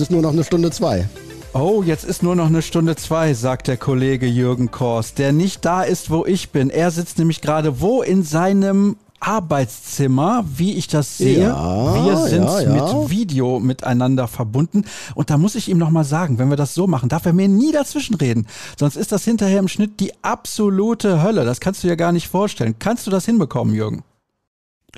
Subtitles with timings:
[0.00, 1.06] Jetzt ist nur noch eine Stunde zwei.
[1.52, 5.66] Oh, jetzt ist nur noch eine Stunde zwei, sagt der Kollege Jürgen Kors, der nicht
[5.66, 6.70] da ist, wo ich bin.
[6.70, 11.48] Er sitzt nämlich gerade wo in seinem Arbeitszimmer, wie ich das sehe.
[11.48, 12.72] Ja, wir sind ja, ja.
[12.72, 14.86] mit Video miteinander verbunden.
[15.14, 17.48] Und da muss ich ihm nochmal sagen, wenn wir das so machen, darf er mir
[17.48, 18.46] nie dazwischenreden.
[18.78, 21.44] Sonst ist das hinterher im Schnitt die absolute Hölle.
[21.44, 22.76] Das kannst du dir gar nicht vorstellen.
[22.78, 24.02] Kannst du das hinbekommen, Jürgen?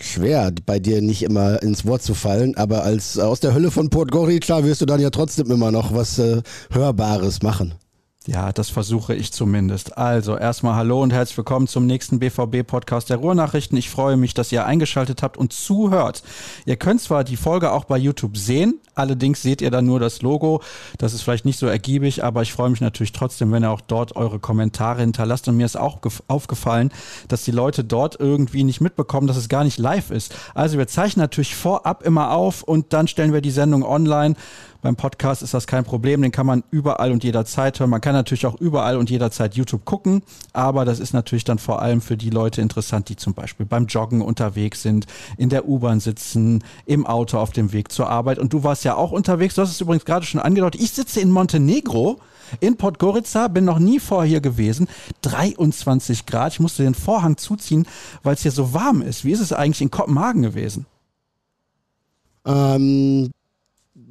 [0.00, 3.90] Schwer, bei dir nicht immer ins Wort zu fallen, aber als aus der Hölle von
[3.90, 7.74] Port Gorica wirst du dann ja trotzdem immer noch was äh, Hörbares machen.
[8.26, 9.98] Ja, das versuche ich zumindest.
[9.98, 13.76] Also erstmal hallo und herzlich willkommen zum nächsten BVB-Podcast der Ruhrnachrichten.
[13.76, 16.22] Ich freue mich, dass ihr eingeschaltet habt und zuhört.
[16.64, 20.22] Ihr könnt zwar die Folge auch bei YouTube sehen, allerdings seht ihr dann nur das
[20.22, 20.62] Logo.
[20.98, 23.80] Das ist vielleicht nicht so ergiebig, aber ich freue mich natürlich trotzdem, wenn ihr auch
[23.80, 25.48] dort eure Kommentare hinterlasst.
[25.48, 26.92] Und mir ist auch aufgefallen,
[27.26, 30.32] dass die Leute dort irgendwie nicht mitbekommen, dass es gar nicht live ist.
[30.54, 34.36] Also wir zeichnen natürlich vorab immer auf und dann stellen wir die Sendung online.
[34.82, 37.90] Beim Podcast ist das kein Problem, den kann man überall und jederzeit hören.
[37.90, 41.80] Man kann natürlich auch überall und jederzeit YouTube gucken, aber das ist natürlich dann vor
[41.80, 46.00] allem für die Leute interessant, die zum Beispiel beim Joggen unterwegs sind, in der U-Bahn
[46.00, 48.40] sitzen, im Auto auf dem Weg zur Arbeit.
[48.40, 50.80] Und du warst ja auch unterwegs, du hast es übrigens gerade schon angedeutet.
[50.80, 52.18] Ich sitze in Montenegro
[52.58, 54.88] in Podgorica, bin noch nie vor hier gewesen.
[55.22, 56.54] 23 Grad.
[56.54, 57.86] Ich musste den Vorhang zuziehen,
[58.24, 59.24] weil es hier so warm ist.
[59.24, 60.86] Wie ist es eigentlich in Kopenhagen gewesen?
[62.44, 63.30] Ähm,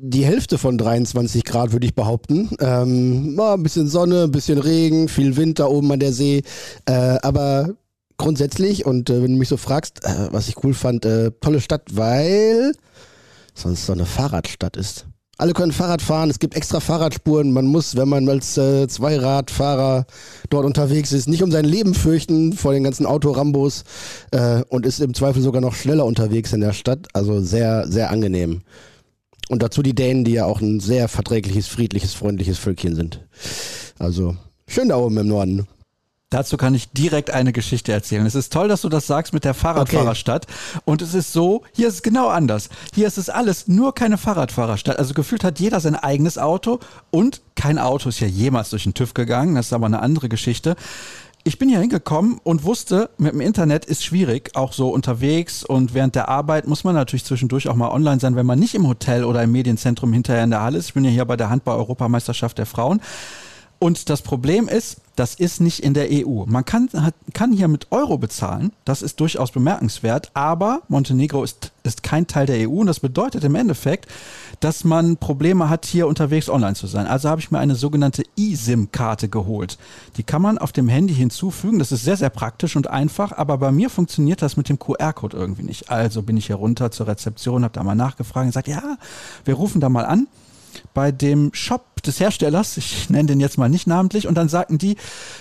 [0.04, 2.50] die Hälfte von 23 Grad, würde ich behaupten.
[2.60, 6.42] Ähm, war ein bisschen Sonne, ein bisschen Regen, viel Wind da oben an der See.
[6.86, 7.70] Äh, aber
[8.18, 11.62] grundsätzlich, und äh, wenn du mich so fragst, äh, was ich cool fand, äh, tolle
[11.62, 12.74] Stadt, weil
[13.54, 15.06] sonst so eine Fahrradstadt ist.
[15.38, 17.52] Alle können Fahrrad fahren, es gibt extra Fahrradspuren.
[17.52, 20.06] Man muss, wenn man als äh, Zweiradfahrer
[20.50, 23.84] dort unterwegs ist, nicht um sein Leben fürchten vor den ganzen Autorambos
[24.32, 27.08] äh, und ist im Zweifel sogar noch schneller unterwegs in der Stadt.
[27.14, 28.62] Also sehr, sehr angenehm.
[29.52, 33.20] Und dazu die Dänen, die ja auch ein sehr verträgliches, friedliches, freundliches Völkchen sind.
[34.00, 35.68] Also schön da oben im Norden.
[36.30, 38.26] Dazu kann ich direkt eine Geschichte erzählen.
[38.26, 40.46] Es ist toll, dass du das sagst mit der Fahrradfahrerstadt.
[40.48, 40.82] Okay.
[40.86, 42.70] Und es ist so, hier ist es genau anders.
[42.96, 44.98] Hier ist es alles nur keine Fahrradfahrerstadt.
[44.98, 46.80] Also gefühlt hat jeder sein eigenes Auto
[47.10, 49.56] und kein Auto ist ja jemals durch den TÜV gegangen.
[49.56, 50.78] Das ist aber eine andere Geschichte
[51.44, 55.94] ich bin hier hingekommen und wusste, mit dem Internet ist schwierig, auch so unterwegs und
[55.94, 58.88] während der Arbeit muss man natürlich zwischendurch auch mal online sein, wenn man nicht im
[58.88, 60.88] Hotel oder im Medienzentrum hinterher in der Halle ist.
[60.88, 63.02] Ich bin ja hier bei der Handball-Europameisterschaft der Frauen.
[63.80, 66.46] Und das Problem ist, das ist nicht in der EU.
[66.46, 71.72] Man kann, hat, kann hier mit Euro bezahlen, das ist durchaus bemerkenswert, aber Montenegro ist,
[71.84, 74.08] ist kein Teil der EU und das bedeutet im Endeffekt,
[74.60, 77.08] dass man Probleme hat, hier unterwegs online zu sein.
[77.08, 79.78] Also habe ich mir eine sogenannte eSIM-Karte geholt.
[80.18, 81.80] Die kann man auf dem Handy hinzufügen.
[81.80, 85.36] Das ist sehr, sehr praktisch und einfach, aber bei mir funktioniert das mit dem QR-Code
[85.36, 85.90] irgendwie nicht.
[85.90, 88.98] Also bin ich hier runter zur Rezeption, habe da mal nachgefragt und gesagt, ja,
[89.46, 90.28] wir rufen da mal an
[90.94, 94.78] bei dem Shop des Herstellers, ich nenne den jetzt mal nicht namentlich, und dann sagten
[94.78, 94.98] die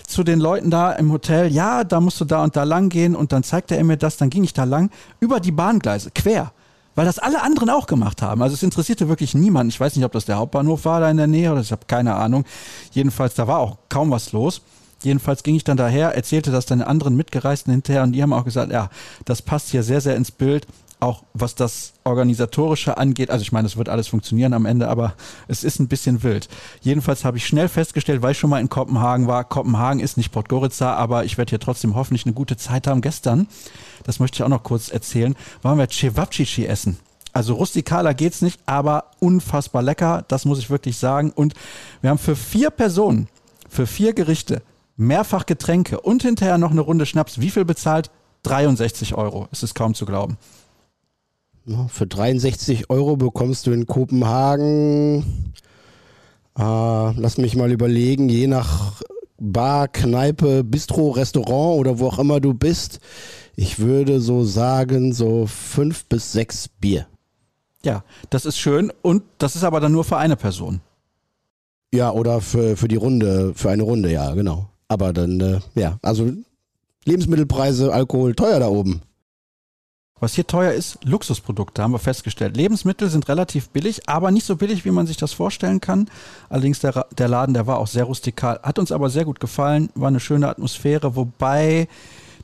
[0.06, 3.16] zu den Leuten da im Hotel, ja, da musst du da und da lang gehen
[3.16, 4.90] und dann zeigte er mir das, dann ging ich da lang,
[5.20, 6.52] über die Bahngleise, quer.
[6.96, 8.42] Weil das alle anderen auch gemacht haben.
[8.42, 9.70] Also es interessierte wirklich niemanden.
[9.70, 11.86] Ich weiß nicht, ob das der Hauptbahnhof war da in der Nähe oder ich habe
[11.86, 12.44] keine Ahnung.
[12.90, 14.60] Jedenfalls, da war auch kaum was los.
[15.02, 18.44] Jedenfalls ging ich dann daher, erzählte das den anderen Mitgereisten hinterher und die haben auch
[18.44, 18.90] gesagt, ja,
[19.24, 20.66] das passt hier sehr, sehr ins Bild
[21.00, 25.14] auch was das Organisatorische angeht, also ich meine, es wird alles funktionieren am Ende, aber
[25.48, 26.48] es ist ein bisschen wild.
[26.80, 30.32] Jedenfalls habe ich schnell festgestellt, weil ich schon mal in Kopenhagen war, Kopenhagen ist nicht
[30.32, 33.00] Podgorica, aber ich werde hier trotzdem hoffentlich eine gute Zeit haben.
[33.00, 33.48] Gestern,
[34.04, 36.98] das möchte ich auch noch kurz erzählen, waren wir Cevapcici essen.
[37.32, 41.30] Also rustikaler geht's nicht, aber unfassbar lecker, das muss ich wirklich sagen.
[41.30, 41.54] Und
[42.00, 43.28] wir haben für vier Personen,
[43.68, 44.62] für vier Gerichte,
[44.96, 47.40] mehrfach Getränke und hinterher noch eine Runde Schnaps.
[47.40, 48.10] Wie viel bezahlt?
[48.42, 49.48] 63 Euro.
[49.52, 50.38] Es ist kaum zu glauben.
[51.88, 55.52] Für 63 Euro bekommst du in Kopenhagen,
[56.58, 59.02] äh, lass mich mal überlegen, je nach
[59.38, 63.00] Bar, Kneipe, Bistro, Restaurant oder wo auch immer du bist,
[63.56, 67.06] ich würde so sagen, so fünf bis sechs Bier.
[67.84, 70.80] Ja, das ist schön und das ist aber dann nur für eine Person.
[71.92, 74.68] Ja, oder für, für die Runde, für eine Runde, ja, genau.
[74.88, 76.30] Aber dann, äh, ja, also
[77.04, 79.02] Lebensmittelpreise, Alkohol, teuer da oben.
[80.20, 82.54] Was hier teuer ist, Luxusprodukte, haben wir festgestellt.
[82.54, 86.10] Lebensmittel sind relativ billig, aber nicht so billig, wie man sich das vorstellen kann.
[86.50, 89.88] Allerdings der, der Laden, der war auch sehr rustikal, hat uns aber sehr gut gefallen,
[89.94, 91.88] war eine schöne Atmosphäre, wobei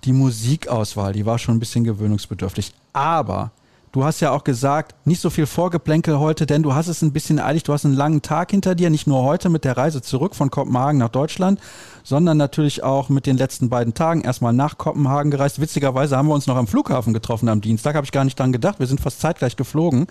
[0.05, 2.73] die Musikauswahl, die war schon ein bisschen gewöhnungsbedürftig.
[2.95, 3.51] Aber
[3.97, 7.15] Du hast ja auch gesagt, nicht so viel Vorgeplänkel heute, denn du hast es ein
[7.15, 7.63] bisschen eilig.
[7.63, 10.51] Du hast einen langen Tag hinter dir, nicht nur heute mit der Reise zurück von
[10.51, 11.63] Kopenhagen nach Deutschland,
[12.05, 15.63] sondern natürlich auch mit den letzten beiden Tagen erstmal nach Kopenhagen gereist.
[15.63, 18.53] Witzigerweise haben wir uns noch am Flughafen getroffen am Dienstag, habe ich gar nicht dran
[18.53, 18.81] gedacht.
[18.81, 20.09] Wir sind fast zeitgleich geflogen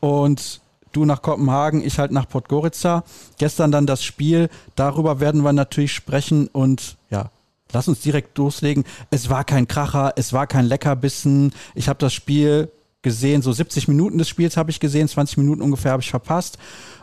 [0.00, 3.04] und Du nach Kopenhagen, ich halt nach Podgorica.
[3.36, 4.48] Gestern dann das Spiel.
[4.74, 7.30] Darüber werden wir natürlich sprechen und ja,
[7.74, 8.84] lass uns direkt loslegen.
[9.10, 11.52] Es war kein Kracher, es war kein Leckerbissen.
[11.74, 12.70] Ich habe das Spiel
[13.02, 16.58] gesehen, so 70 Minuten des Spiels habe ich gesehen, 20 Minuten ungefähr habe ich verpasst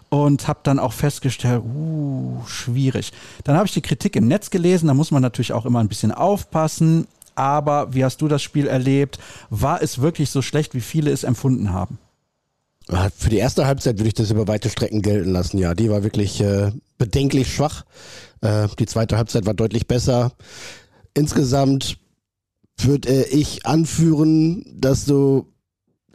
[0.10, 3.12] und habe dann auch festgestellt, uh, schwierig.
[3.44, 5.88] Dann habe ich die Kritik im Netz gelesen, da muss man natürlich auch immer ein
[5.88, 7.08] bisschen aufpassen.
[7.36, 9.20] Aber wie hast du das Spiel erlebt?
[9.50, 11.98] War es wirklich so schlecht, wie viele es empfunden haben?
[13.18, 15.58] Für die erste Halbzeit würde ich das über weite Strecken gelten lassen.
[15.58, 17.84] Ja, die war wirklich äh, bedenklich schwach.
[18.42, 20.34] Äh, die zweite Halbzeit war deutlich besser.
[21.14, 21.98] Insgesamt
[22.78, 25.52] würde äh, ich anführen, dass du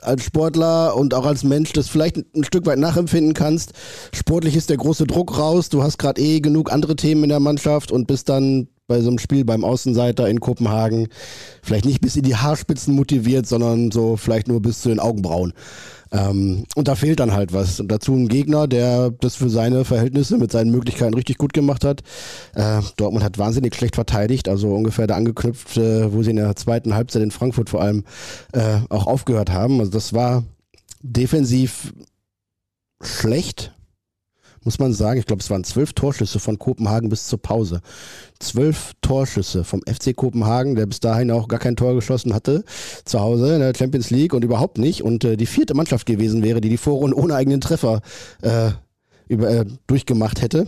[0.02, 3.72] als Sportler und auch als Mensch das vielleicht ein Stück weit nachempfinden kannst.
[4.14, 5.68] Sportlich ist der große Druck raus.
[5.68, 9.08] Du hast gerade eh genug andere Themen in der Mannschaft und bist dann bei so
[9.08, 11.08] einem Spiel beim Außenseiter in Kopenhagen
[11.62, 15.52] vielleicht nicht bis in die Haarspitzen motiviert, sondern so vielleicht nur bis zu den Augenbrauen.
[16.12, 17.80] Ähm, und da fehlt dann halt was.
[17.80, 21.84] Und dazu ein Gegner, der das für seine Verhältnisse mit seinen Möglichkeiten richtig gut gemacht
[21.84, 22.02] hat.
[22.54, 26.56] Äh, Dortmund hat wahnsinnig schlecht verteidigt, also ungefähr da angeknüpft, äh, wo sie in der
[26.56, 28.04] zweiten Halbzeit in Frankfurt vor allem
[28.52, 29.80] äh, auch aufgehört haben.
[29.80, 30.44] Also das war
[31.02, 31.92] defensiv
[33.02, 33.72] schlecht
[34.64, 35.18] muss man sagen.
[35.18, 37.80] Ich glaube, es waren zwölf Torschüsse von Kopenhagen bis zur Pause.
[38.38, 42.64] Zwölf Torschüsse vom FC Kopenhagen, der bis dahin auch gar kein Tor geschossen hatte,
[43.04, 45.02] zu Hause in der Champions League und überhaupt nicht.
[45.02, 48.00] Und äh, die vierte Mannschaft gewesen wäre, die die Vorrunde ohne eigenen Treffer
[48.42, 48.70] äh,
[49.28, 50.66] über, äh, durchgemacht hätte.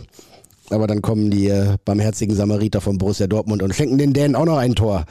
[0.69, 4.45] Aber dann kommen die äh, barmherzigen Samariter von Borussia Dortmund und schenken den Dänen auch
[4.45, 5.05] noch ein Tor.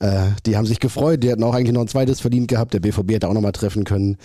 [0.00, 2.72] Äh, die haben sich gefreut, die hätten auch eigentlich noch ein zweites verdient gehabt.
[2.74, 4.16] Der BVB hätte auch noch mal treffen können.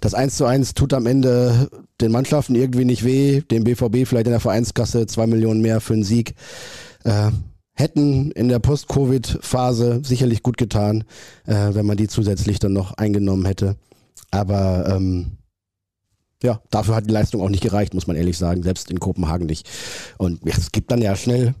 [0.00, 1.68] Das 1 zu 1 tut am Ende
[2.00, 3.40] den Mannschaften irgendwie nicht weh.
[3.40, 6.34] Dem BVB vielleicht in der Vereinskasse zwei Millionen mehr für einen Sieg.
[7.04, 7.30] Äh,
[7.74, 11.04] hätten in der Post-Covid-Phase sicherlich gut getan,
[11.46, 13.76] äh, wenn man die zusätzlich dann noch eingenommen hätte.
[14.30, 15.38] Aber ähm,
[16.42, 19.46] ja, dafür hat die Leistung auch nicht gereicht, muss man ehrlich sagen, selbst in Kopenhagen
[19.46, 19.68] nicht.
[20.18, 21.54] Und ja, es gibt dann ja schnell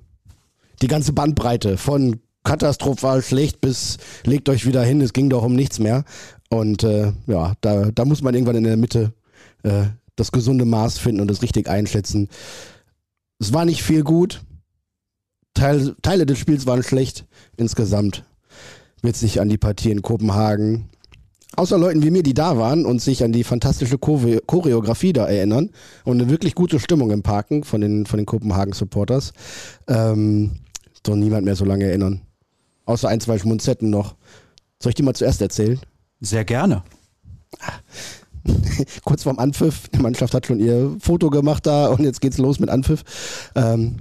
[0.82, 5.54] die ganze Bandbreite von katastrophal schlecht bis legt euch wieder hin, es ging doch um
[5.54, 6.04] nichts mehr.
[6.48, 9.12] Und äh, ja, da, da muss man irgendwann in der Mitte
[9.64, 9.86] äh,
[10.16, 12.28] das gesunde Maß finden und das richtig einschätzen.
[13.38, 14.42] Es war nicht viel gut.
[15.54, 17.26] Teil, Teile des Spiels waren schlecht.
[17.56, 18.24] Insgesamt
[19.02, 20.88] wird sich an die Partie in Kopenhagen
[21.56, 25.70] außer Leuten wie mir, die da waren und sich an die fantastische Choreografie da erinnern
[26.04, 29.32] und eine wirklich gute Stimmung im Parken von den, von den Kopenhagen-Supporters,
[29.88, 30.58] ähm,
[31.04, 32.20] soll niemand mehr so lange erinnern.
[32.84, 34.14] Außer ein, zwei Schmunzetten noch.
[34.82, 35.80] Soll ich die mal zuerst erzählen?
[36.20, 36.82] Sehr gerne.
[39.04, 42.60] Kurz vorm Anpfiff, die Mannschaft hat schon ihr Foto gemacht da und jetzt geht's los
[42.60, 43.04] mit Anpfiff.
[43.54, 43.96] Ähm,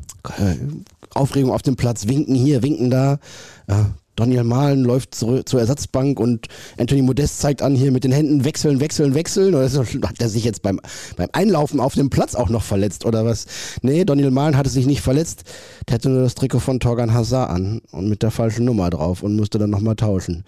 [1.13, 3.19] Aufregung auf dem Platz, winken hier, winken da.
[3.67, 3.83] Äh,
[4.17, 6.47] Daniel Mahlen läuft zur, zur Ersatzbank und
[6.77, 9.53] Anthony Modest zeigt an, hier mit den Händen wechseln, wechseln, wechseln.
[9.53, 10.81] Oder hat er sich jetzt beim,
[11.15, 13.45] beim Einlaufen auf dem Platz auch noch verletzt oder was?
[13.83, 15.43] Nee, Daniel Mahlen hatte sich nicht verletzt.
[15.87, 19.21] Der hatte nur das Trikot von Torgan Hazard an und mit der falschen Nummer drauf
[19.21, 20.43] und musste dann nochmal tauschen.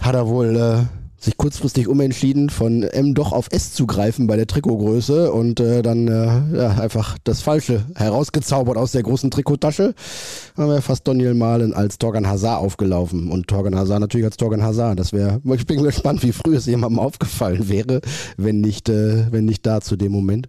[0.00, 4.36] Hat er wohl äh, sich kurzfristig umentschieden, von M doch auf S zu greifen bei
[4.36, 9.94] der Trikotgröße und äh, dann äh, ja, einfach das Falsche herausgezaubert aus der großen Trikottasche.
[10.56, 14.62] Haben wir fast Daniel Malen als Torgan Hazard aufgelaufen und Torgan Hazard natürlich als Torgan
[14.62, 14.98] Hazard.
[14.98, 18.00] Das wäre, ich bin gespannt, wie früh es jemandem aufgefallen wäre,
[18.38, 20.48] wenn nicht, äh, wenn nicht da zu dem Moment.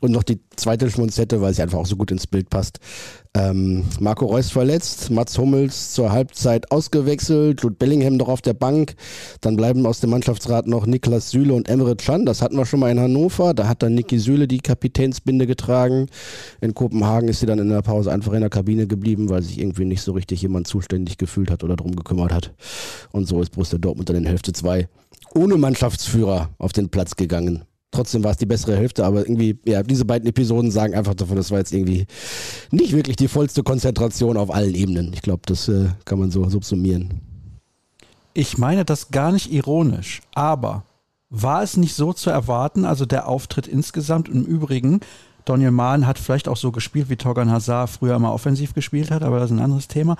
[0.00, 2.78] Und noch die zweite Schmunzette, weil sie einfach auch so gut ins Bild passt.
[3.34, 8.94] Ähm, Marco Reus verletzt, Mats Hummels zur Halbzeit ausgewechselt, Jude Bellingham noch auf der Bank.
[9.40, 12.26] Dann bleiben aus dem Mannschaftsrat noch Niklas Süle und Emre Can.
[12.26, 13.54] Das hatten wir schon mal in Hannover.
[13.54, 16.06] Da hat dann Niki Süle die Kapitänsbinde getragen.
[16.60, 19.58] In Kopenhagen ist sie dann in der Pause einfach in der Kabine geblieben, weil sich
[19.58, 22.54] irgendwie nicht so richtig jemand zuständig gefühlt hat oder drum gekümmert hat.
[23.10, 24.88] Und so ist Borussia Dortmund dann in Hälfte 2
[25.34, 27.64] ohne Mannschaftsführer auf den Platz gegangen.
[27.90, 31.36] Trotzdem war es die bessere Hälfte, aber irgendwie, ja, diese beiden Episoden sagen einfach davon,
[31.36, 32.06] das war jetzt irgendwie
[32.70, 35.12] nicht wirklich die vollste Konzentration auf allen Ebenen.
[35.14, 37.20] Ich glaube, das äh, kann man so subsumieren.
[38.34, 40.84] Ich meine das gar nicht ironisch, aber
[41.30, 45.00] war es nicht so zu erwarten, also der Auftritt insgesamt im Übrigen,
[45.48, 49.22] Daniel Mahn hat vielleicht auch so gespielt, wie Torgan Hazard früher immer offensiv gespielt hat,
[49.22, 50.16] aber das ist ein anderes Thema.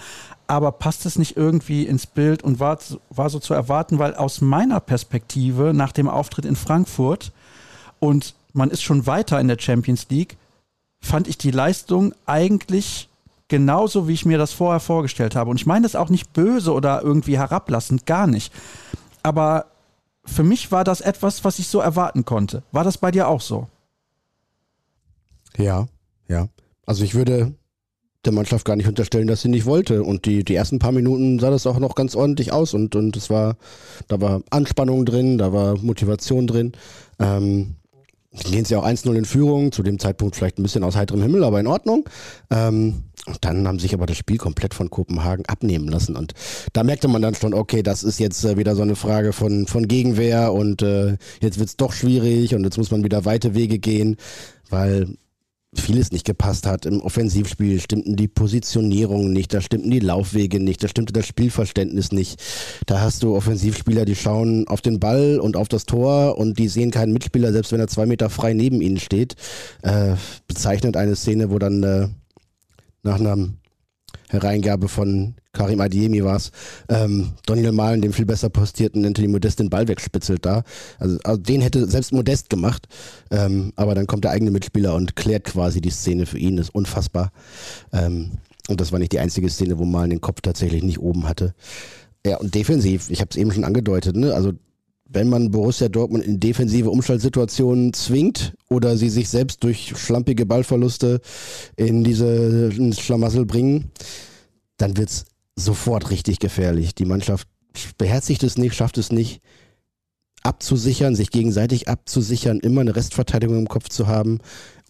[0.47, 2.79] Aber passt es nicht irgendwie ins Bild und war,
[3.11, 7.33] war so zu erwarten, weil aus meiner Perspektive nach dem Auftritt in Frankfurt
[8.01, 10.37] und man ist schon weiter in der Champions League,
[11.01, 13.09] fand ich die Leistung eigentlich
[13.49, 15.51] genauso, wie ich mir das vorher vorgestellt habe.
[15.51, 18.53] Und ich meine das auch nicht böse oder irgendwie herablassend, gar nicht.
[19.23, 19.67] Aber
[20.25, 22.63] für mich war das etwas, was ich so erwarten konnte.
[22.73, 23.69] War das bei dir auch so?
[25.57, 25.87] Ja,
[26.29, 26.49] ja.
[26.85, 27.55] Also ich würde
[28.25, 30.03] der Mannschaft gar nicht unterstellen, dass sie nicht wollte.
[30.03, 33.17] Und die, die ersten paar Minuten sah das auch noch ganz ordentlich aus und, und
[33.17, 33.57] es war,
[34.09, 36.73] da war Anspannung drin, da war Motivation drin.
[37.19, 37.77] Ähm,
[38.33, 41.45] gehen sie auch 1-0 in Führung, zu dem Zeitpunkt vielleicht ein bisschen aus heiterem Himmel,
[41.45, 42.09] aber in Ordnung.
[42.51, 46.17] Ähm, und dann haben sich aber das Spiel komplett von Kopenhagen abnehmen lassen.
[46.17, 46.33] Und
[46.73, 49.67] da merkte man dann schon, okay, das ist jetzt äh, wieder so eine Frage von,
[49.67, 53.79] von Gegenwehr und äh, jetzt wird's doch schwierig und jetzt muss man wieder weite Wege
[53.79, 54.17] gehen,
[54.71, 55.17] weil
[55.75, 56.87] vieles nicht gepasst hat.
[56.87, 62.11] Im Offensivspiel stimmten die Positionierungen nicht, da stimmten die Laufwege nicht, da stimmte das Spielverständnis
[62.11, 62.43] nicht.
[62.87, 66.69] Da hast du Offensivspieler, die schauen auf den Ball und auf das Tor und die
[66.69, 69.37] sehen keinen Mitspieler, selbst wenn er zwei Meter frei neben ihnen steht.
[69.83, 70.15] Äh,
[70.47, 72.09] bezeichnet eine Szene, wo dann äh,
[73.03, 73.51] nach einer
[74.31, 76.53] Hereingabe von Karim Adiemi war es,
[76.89, 80.63] ähm, Daniel Malen, dem viel besser postierten Anthony Modest, den Ball wegspitzelt da.
[80.99, 82.87] Also, also den hätte selbst Modest gemacht,
[83.31, 86.69] ähm, aber dann kommt der eigene Mitspieler und klärt quasi die Szene für ihn, das
[86.69, 87.33] ist unfassbar.
[87.93, 88.33] Ähm,
[88.69, 91.55] und das war nicht die einzige Szene, wo Malen den Kopf tatsächlich nicht oben hatte.
[92.27, 94.35] Ja, und defensiv, ich habe es eben schon angedeutet, ne?
[94.35, 94.53] also
[95.09, 101.21] wenn man Borussia Dortmund in defensive Umschaltsituationen zwingt oder sie sich selbst durch schlampige Ballverluste
[101.77, 103.91] in diese Schlamassel bringen,
[104.77, 105.25] dann wird's
[105.57, 106.95] sofort richtig gefährlich.
[106.95, 107.49] Die Mannschaft
[107.97, 109.41] beherzigt es nicht, schafft es nicht,
[110.43, 114.39] abzusichern, sich gegenseitig abzusichern, immer eine Restverteidigung im Kopf zu haben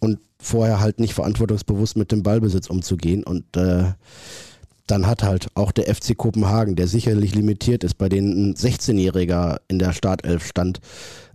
[0.00, 3.24] und vorher halt nicht verantwortungsbewusst mit dem Ballbesitz umzugehen.
[3.24, 3.92] Und äh,
[4.90, 9.60] dann hat halt auch der FC Kopenhagen, der sicherlich limitiert ist, bei denen ein 16-Jähriger
[9.68, 10.80] in der Startelf stand,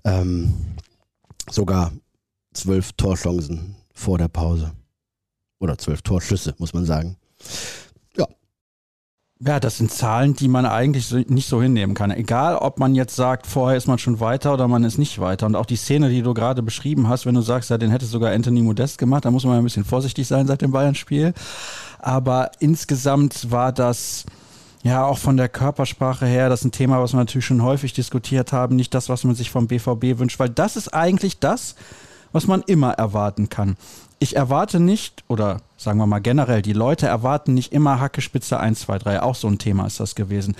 [0.04, 0.54] ähm,
[1.50, 1.92] sogar
[2.54, 4.72] zwölf Torchancen vor der Pause.
[5.60, 7.16] Oder zwölf Torschüsse, muss man sagen.
[8.18, 8.28] Ja.
[9.40, 12.12] Ja, das sind Zahlen, die man eigentlich nicht so hinnehmen kann.
[12.12, 15.46] Egal, ob man jetzt sagt, vorher ist man schon weiter oder man ist nicht weiter.
[15.46, 18.06] Und auch die Szene, die du gerade beschrieben hast, wenn du sagst, ja, den hätte
[18.06, 21.34] sogar Anthony Modest gemacht, da muss man ein bisschen vorsichtig sein seit dem Bayern-Spiel.
[22.04, 24.26] Aber insgesamt war das
[24.84, 27.94] ja auch von der Körpersprache her, das ist ein Thema, was wir natürlich schon häufig
[27.94, 31.76] diskutiert haben, nicht das, was man sich vom BVB wünscht, weil das ist eigentlich das,
[32.34, 33.78] was man immer erwarten kann.
[34.20, 38.82] Ich erwarte nicht, oder sagen wir mal generell, die Leute erwarten nicht immer Hackespitze 1,
[38.82, 39.22] 2, 3.
[39.22, 40.58] Auch so ein Thema ist das gewesen.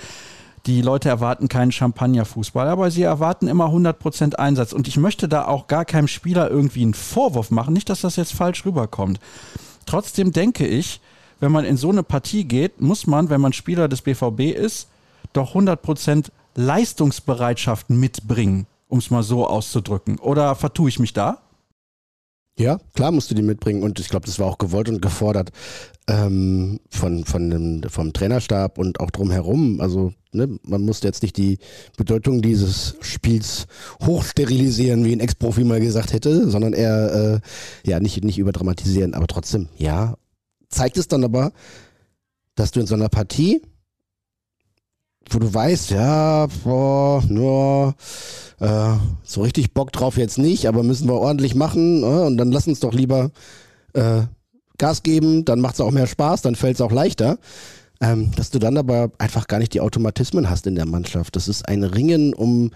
[0.64, 4.72] Die Leute erwarten keinen Champagnerfußball, aber sie erwarten immer 100% Einsatz.
[4.72, 7.74] Und ich möchte da auch gar keinem Spieler irgendwie einen Vorwurf machen.
[7.74, 9.20] Nicht, dass das jetzt falsch rüberkommt.
[9.84, 11.02] Trotzdem denke ich,
[11.40, 14.88] wenn man in so eine Partie geht, muss man, wenn man Spieler des BVB ist,
[15.32, 20.18] doch 100% Leistungsbereitschaft mitbringen, um es mal so auszudrücken.
[20.18, 21.38] Oder vertue ich mich da?
[22.56, 25.50] Ja, klar musst du die mitbringen und ich glaube, das war auch gewollt und gefordert
[26.06, 29.80] ähm, von, von dem, vom Trainerstab und auch drumherum.
[29.80, 31.58] Also ne, man musste jetzt nicht die
[31.96, 33.66] Bedeutung dieses Spiels
[34.04, 37.40] hochsterilisieren, wie ein Ex-Profi mal gesagt hätte, sondern eher
[37.84, 39.14] äh, ja nicht, nicht überdramatisieren.
[39.14, 40.14] Aber trotzdem, ja,
[40.74, 41.52] zeigt es dann aber,
[42.54, 43.62] dass du in so einer Partie,
[45.30, 47.94] wo du weißt, ja, boah, nur
[48.60, 52.52] äh, so richtig Bock drauf jetzt nicht, aber müssen wir ordentlich machen äh, und dann
[52.52, 53.30] lass uns doch lieber
[53.94, 54.22] äh,
[54.78, 57.38] Gas geben, dann macht es auch mehr Spaß, dann fällt es auch leichter.
[58.00, 61.36] Ähm, dass du dann aber einfach gar nicht die Automatismen hast in der Mannschaft.
[61.36, 62.72] Das ist ein Ringen um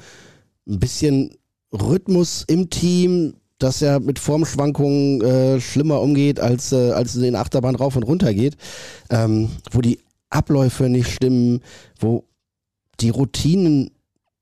[0.67, 1.37] ein bisschen
[1.73, 7.75] Rhythmus im Team, dass er mit Formschwankungen äh, schlimmer umgeht, als, äh, als in Achterbahn
[7.75, 8.57] rauf und runter geht,
[9.11, 9.99] ähm, wo die
[10.31, 11.61] Abläufe nicht stimmen,
[11.99, 12.25] wo
[13.01, 13.91] die Routinen,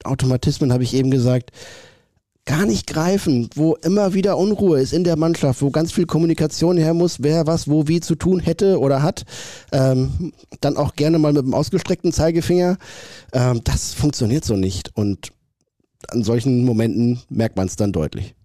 [0.05, 1.51] Automatismen, habe ich eben gesagt,
[2.45, 6.77] gar nicht greifen, wo immer wieder Unruhe ist in der Mannschaft, wo ganz viel Kommunikation
[6.77, 9.25] her muss, wer was wo wie zu tun hätte oder hat,
[9.73, 12.79] ähm, dann auch gerne mal mit dem ausgestreckten Zeigefinger.
[13.33, 15.33] Ähm, das funktioniert so nicht und
[16.09, 18.36] an solchen Momenten merkt man es dann deutlich.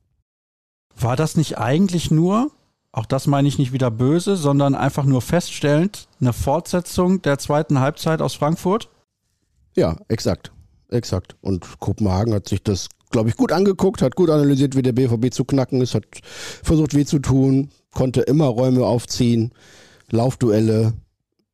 [1.01, 2.51] War das nicht eigentlich nur,
[2.91, 7.79] auch das meine ich nicht wieder böse, sondern einfach nur feststellend, eine Fortsetzung der zweiten
[7.79, 8.89] Halbzeit aus Frankfurt?
[9.75, 10.51] Ja, exakt.
[10.89, 11.35] Exakt.
[11.41, 15.33] Und Kopenhagen hat sich das, glaube ich, gut angeguckt, hat gut analysiert, wie der BVB
[15.33, 16.03] zu knacken ist, hat
[16.63, 19.53] versucht, weh zu tun, konnte immer Räume aufziehen,
[20.09, 20.93] Laufduelle,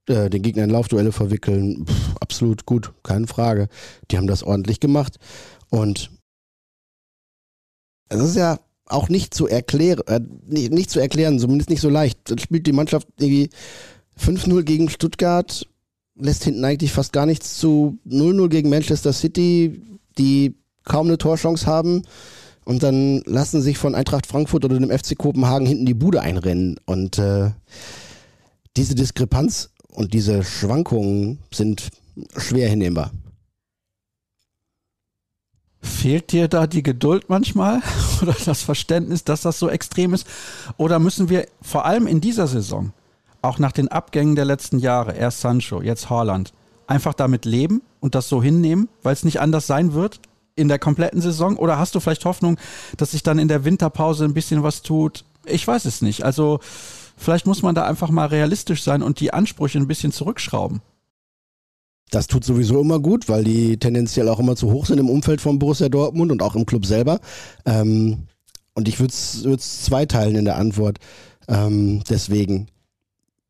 [0.08, 1.86] äh, den Gegner in Laufduelle verwickeln.
[1.86, 3.70] Pff, absolut gut, keine Frage.
[4.10, 5.20] Die haben das ordentlich gemacht.
[5.70, 6.10] Und
[8.10, 8.58] es ist ja
[8.88, 12.20] auch nicht zu erklären, äh, nicht, nicht zu erklären, zumindest nicht so leicht.
[12.26, 13.50] Dann spielt die Mannschaft irgendwie
[14.20, 15.68] 5-0 gegen Stuttgart,
[16.16, 19.82] lässt hinten eigentlich fast gar nichts zu 0-0 gegen Manchester City,
[20.18, 22.04] die kaum eine Torchance haben.
[22.66, 26.78] Und dann lassen sich von Eintracht Frankfurt oder dem FC Kopenhagen hinten die Bude einrennen.
[26.86, 27.52] Und äh,
[28.76, 31.90] diese Diskrepanz und diese Schwankungen sind
[32.36, 33.12] schwer hinnehmbar.
[35.82, 37.82] Fehlt dir da die Geduld manchmal
[38.22, 40.28] oder das Verständnis, dass das so extrem ist?
[40.78, 42.92] Oder müssen wir vor allem in dieser Saison
[43.42, 46.54] auch nach den Abgängen der letzten Jahre, erst Sancho, jetzt Haaland,
[46.88, 50.20] einfach damit leben und das so hinnehmen, weil es nicht anders sein wird
[50.56, 51.56] in der kompletten Saison?
[51.56, 52.58] Oder hast du vielleicht Hoffnung,
[52.98, 55.24] dass sich dann in der Winterpause ein bisschen was tut?
[55.46, 56.24] Ich weiß es nicht.
[56.26, 56.60] Also
[57.16, 60.82] vielleicht muss man da einfach mal realistisch sein und die Ansprüche ein bisschen zurückschrauben.
[62.10, 65.42] Das tut sowieso immer gut, weil die tendenziell auch immer zu hoch sind im Umfeld
[65.42, 67.20] von Borussia Dortmund und auch im Club selber.
[67.66, 68.28] Ähm,
[68.74, 71.00] und ich würde es zweiteilen in der Antwort.
[71.50, 72.68] Ähm, deswegen,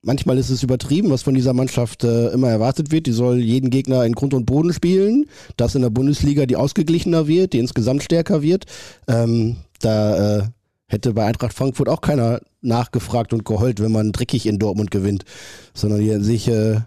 [0.02, 3.06] manchmal ist es übertrieben, was von dieser Mannschaft äh, immer erwartet wird.
[3.06, 7.28] Die soll jeden Gegner in Grund und Boden spielen, dass in der Bundesliga die ausgeglichener
[7.28, 8.66] wird, die insgesamt stärker wird.
[9.08, 10.44] Ähm, da äh,
[10.88, 15.26] hätte bei Eintracht Frankfurt auch keiner nachgefragt und geheult, wenn man dreckig in Dortmund gewinnt,
[15.74, 16.82] sondern die sich äh,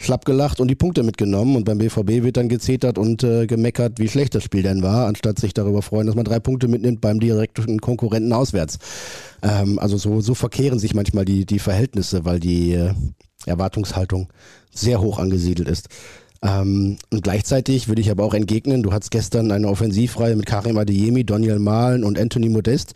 [0.00, 1.56] schlapp gelacht und die Punkte mitgenommen.
[1.56, 5.06] Und beim BVB wird dann gezetert und äh, gemeckert, wie schlecht das Spiel denn war,
[5.06, 8.78] anstatt sich darüber freuen, dass man drei Punkte mitnimmt beim direkten Konkurrenten auswärts.
[9.42, 12.94] Ähm, also so, so verkehren sich manchmal die, die Verhältnisse, weil die äh,
[13.46, 14.28] Erwartungshaltung
[14.72, 15.88] sehr hoch angesiedelt ist.
[16.42, 20.78] Ähm, und gleichzeitig würde ich aber auch entgegnen, du hattest gestern eine Offensivreihe mit Karim
[20.78, 22.94] Adeyemi, Daniel Mahlen und Anthony Modest.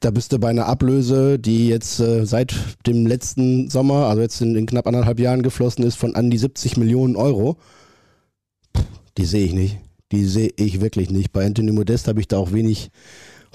[0.00, 2.54] Da bist du bei einer Ablöse, die jetzt äh, seit
[2.86, 6.38] dem letzten Sommer, also jetzt in, in, knapp anderthalb Jahren geflossen ist, von an die
[6.38, 7.56] 70 Millionen Euro.
[9.16, 9.78] Die sehe ich nicht.
[10.10, 11.32] Die sehe ich wirklich nicht.
[11.32, 12.90] Bei Anthony Modest habe ich da auch wenig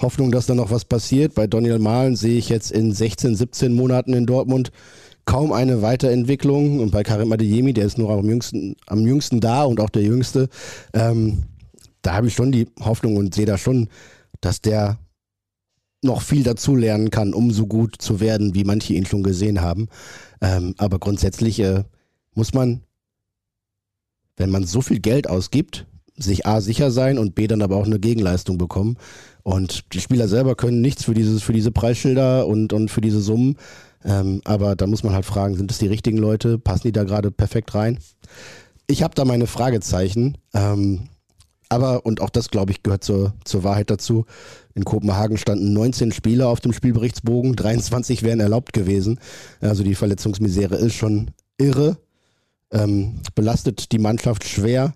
[0.00, 1.34] Hoffnung, dass da noch was passiert.
[1.34, 4.72] Bei Daniel Mahlen sehe ich jetzt in 16, 17 Monaten in Dortmund
[5.28, 6.80] kaum eine Weiterentwicklung.
[6.80, 10.02] Und bei Karim Adeyemi, der ist nur am jüngsten, am jüngsten da und auch der
[10.02, 10.48] jüngste,
[10.94, 11.42] ähm,
[12.00, 13.88] da habe ich schon die Hoffnung und sehe da schon,
[14.40, 14.98] dass der
[16.02, 19.60] noch viel dazu lernen kann, um so gut zu werden, wie manche ihn schon gesehen
[19.60, 19.88] haben.
[20.40, 21.84] Ähm, aber grundsätzlich äh,
[22.34, 22.80] muss man,
[24.38, 27.86] wenn man so viel Geld ausgibt, sich A sicher sein und B dann aber auch
[27.86, 28.96] eine Gegenleistung bekommen.
[29.42, 33.20] Und die Spieler selber können nichts für dieses, für diese Preisschilder und, und für diese
[33.20, 33.56] Summen.
[34.04, 36.58] Ähm, aber da muss man halt fragen, sind es die richtigen Leute?
[36.58, 37.98] Passen die da gerade perfekt rein?
[38.86, 40.38] Ich habe da meine Fragezeichen.
[40.54, 41.08] Ähm,
[41.68, 44.24] aber, und auch das, glaube ich, gehört zur, zur Wahrheit dazu.
[44.74, 49.18] In Kopenhagen standen 19 Spieler auf dem Spielberichtsbogen, 23 wären erlaubt gewesen.
[49.60, 51.98] Also die Verletzungsmisere ist schon irre,
[52.72, 54.94] ähm, belastet die Mannschaft schwer.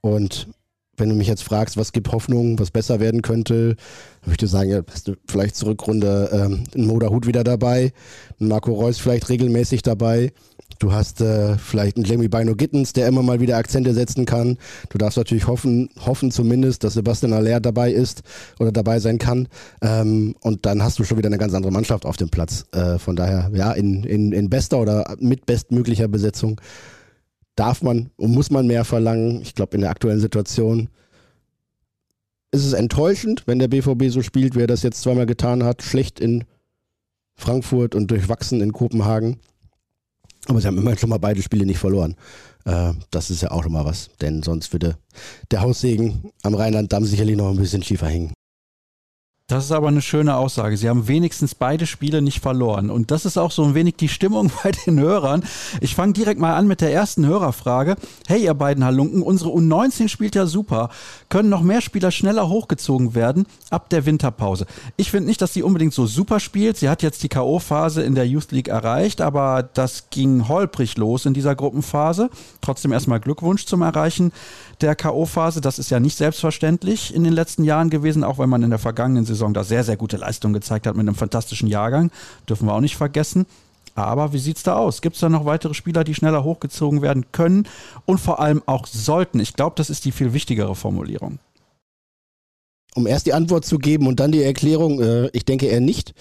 [0.00, 0.48] Und
[0.96, 3.76] wenn du mich jetzt fragst, was gibt Hoffnung, was besser werden könnte,
[4.24, 7.92] würde ich sagen, ja, hast du vielleicht zur Rückrunde ähm, einen Moda Hut wieder dabei,
[8.40, 10.32] einen Marco Reus vielleicht regelmäßig dabei.
[10.78, 14.58] Du hast äh, vielleicht einen Jamie Bino Gittens, der immer mal wieder Akzente setzen kann.
[14.90, 18.22] Du darfst natürlich hoffen, hoffen zumindest, dass Sebastian Aller dabei ist
[18.58, 19.48] oder dabei sein kann.
[19.80, 22.66] Ähm, und dann hast du schon wieder eine ganz andere Mannschaft auf dem Platz.
[22.72, 26.60] Äh, von daher, ja, in, in, in bester oder mit bestmöglicher Besetzung
[27.56, 29.42] darf man und muss man mehr verlangen.
[29.42, 30.88] Ich glaube, in der aktuellen Situation
[32.52, 35.82] ist es enttäuschend, wenn der BVB so spielt, wie er das jetzt zweimal getan hat.
[35.82, 36.44] Schlecht in
[37.34, 39.38] Frankfurt und durchwachsen in Kopenhagen.
[40.48, 42.14] Aber sie haben immerhin schon mal beide Spiele nicht verloren.
[42.64, 44.96] Äh, das ist ja auch schon mal was, denn sonst würde
[45.50, 48.32] der Haussegen am Rheinland-Damm sicherlich noch ein bisschen schiefer hängen.
[49.48, 50.76] Das ist aber eine schöne Aussage.
[50.76, 52.90] Sie haben wenigstens beide Spiele nicht verloren.
[52.90, 55.44] Und das ist auch so ein wenig die Stimmung bei den Hörern.
[55.80, 57.94] Ich fange direkt mal an mit der ersten Hörerfrage.
[58.26, 60.88] Hey, ihr beiden Halunken, unsere U19 spielt ja super.
[61.28, 64.66] Können noch mehr Spieler schneller hochgezogen werden ab der Winterpause?
[64.96, 66.76] Ich finde nicht, dass sie unbedingt so super spielt.
[66.76, 71.24] Sie hat jetzt die K.O.-Phase in der Youth League erreicht, aber das ging holprig los
[71.24, 72.30] in dieser Gruppenphase.
[72.62, 74.32] Trotzdem erstmal Glückwunsch zum Erreichen
[74.80, 75.60] der K.O.-Phase.
[75.60, 78.78] Das ist ja nicht selbstverständlich in den letzten Jahren gewesen, auch wenn man in der
[78.78, 82.10] vergangenen Saison da sehr, sehr gute Leistungen gezeigt hat mit einem fantastischen Jahrgang.
[82.48, 83.46] Dürfen wir auch nicht vergessen.
[83.94, 85.00] Aber wie sieht es da aus?
[85.00, 87.66] Gibt es da noch weitere Spieler, die schneller hochgezogen werden können
[88.04, 89.40] und vor allem auch sollten?
[89.40, 91.38] Ich glaube, das ist die viel wichtigere Formulierung.
[92.94, 96.14] Um erst die Antwort zu geben und dann die Erklärung, äh, ich denke eher nicht.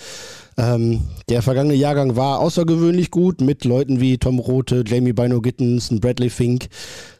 [0.58, 5.90] Ähm, der vergangene Jahrgang war außergewöhnlich gut mit Leuten wie Tom Rote, Jamie Bino Gittens,
[6.00, 6.68] Bradley Fink.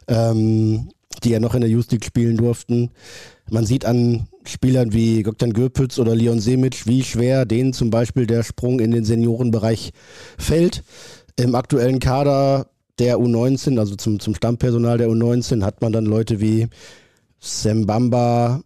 [0.08, 0.88] Ähm,
[1.20, 2.90] die ja noch in der Youth League spielen durften.
[3.50, 8.26] Man sieht an Spielern wie Goktan Göpitz oder Leon Semic, wie schwer denen zum Beispiel
[8.26, 9.92] der Sprung in den Seniorenbereich
[10.38, 10.82] fällt.
[11.36, 16.40] Im aktuellen Kader der U19, also zum, zum Stammpersonal der U19, hat man dann Leute
[16.40, 16.68] wie
[17.40, 18.62] Sam Bamba,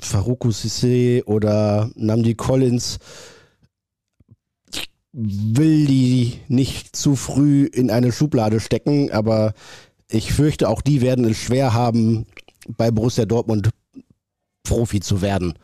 [0.00, 2.98] Faruku Sissé oder Namdi Collins.
[4.72, 9.54] Ich will die nicht zu früh in eine Schublade stecken, aber
[10.14, 12.26] ich fürchte, auch die werden es schwer haben,
[12.68, 13.70] bei Borussia Dortmund
[14.62, 15.54] Profi zu werden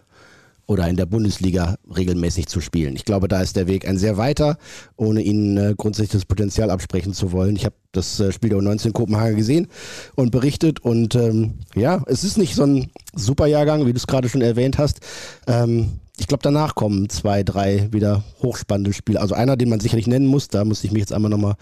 [0.70, 2.94] oder in der Bundesliga regelmäßig zu spielen.
[2.94, 4.56] Ich glaube, da ist der Weg ein sehr weiter,
[4.96, 7.56] ohne ihnen äh, grundsätzlich das Potenzial absprechen zu wollen.
[7.56, 9.66] Ich habe das äh, Spiel der U19 Kopenhagen gesehen
[10.14, 14.06] und berichtet und ähm, ja, es ist nicht so ein super Jahrgang, wie du es
[14.06, 15.00] gerade schon erwähnt hast.
[15.48, 19.20] Ähm, ich glaube, danach kommen zwei, drei wieder hochspannende Spiele.
[19.20, 21.54] Also einer, den man sicherlich nennen muss, da muss ich mich jetzt einmal nochmal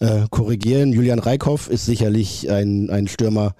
[0.00, 0.94] äh, korrigieren.
[0.94, 3.54] Julian Reikhoff ist sicherlich ein, ein Stürmer,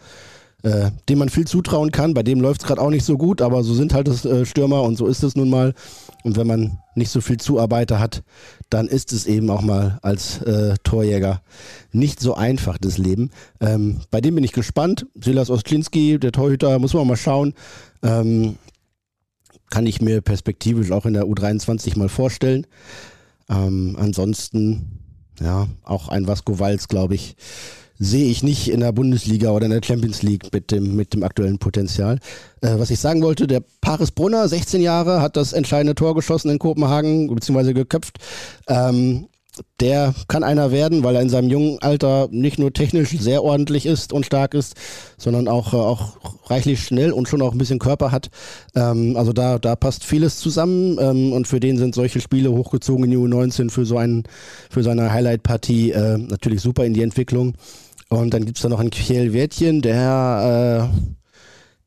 [0.62, 2.14] äh, dem man viel zutrauen kann.
[2.14, 4.46] Bei dem läuft es gerade auch nicht so gut, aber so sind halt das äh,
[4.46, 5.74] Stürmer und so ist es nun mal.
[6.24, 8.22] Und wenn man nicht so viel Zuarbeiter hat,
[8.70, 11.42] dann ist es eben auch mal als äh, Torjäger
[11.92, 13.30] nicht so einfach, das Leben.
[13.60, 15.06] Ähm, bei dem bin ich gespannt.
[15.22, 17.52] Silas Ostlinski, der Torhüter, muss man mal schauen.
[18.02, 18.56] Ähm,
[19.70, 22.66] kann ich mir perspektivisch auch in der U23 mal vorstellen.
[23.48, 24.98] Ähm, ansonsten,
[25.40, 27.36] ja, auch ein Vasco Walz, glaube ich,
[27.98, 31.22] sehe ich nicht in der Bundesliga oder in der Champions League mit dem, mit dem
[31.22, 32.18] aktuellen Potenzial.
[32.62, 36.50] Äh, was ich sagen wollte, der Paris Brunner, 16 Jahre, hat das entscheidende Tor geschossen
[36.50, 38.18] in Kopenhagen, beziehungsweise geköpft.
[38.68, 39.28] Ähm,
[39.80, 43.86] der kann einer werden, weil er in seinem jungen Alter nicht nur technisch sehr ordentlich
[43.86, 44.74] ist und stark ist,
[45.16, 46.16] sondern auch, äh, auch
[46.50, 48.30] reichlich schnell und schon auch ein bisschen Körper hat.
[48.74, 53.04] Ähm, also da, da passt vieles zusammen ähm, und für den sind solche Spiele hochgezogen
[53.04, 54.24] in die U19 für so, einen,
[54.70, 57.54] für so eine Highlight-Partie äh, natürlich super in die Entwicklung.
[58.08, 61.19] Und dann gibt's da noch einen Kiel Wertchen, der äh,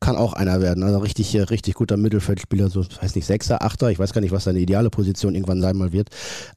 [0.03, 0.83] kann auch einer werden.
[0.83, 4.43] Also richtig, richtig guter Mittelfeldspieler, so, weiß nicht, Sechser, Achter, ich weiß gar nicht, was
[4.43, 6.09] seine ideale Position irgendwann sein mal wird.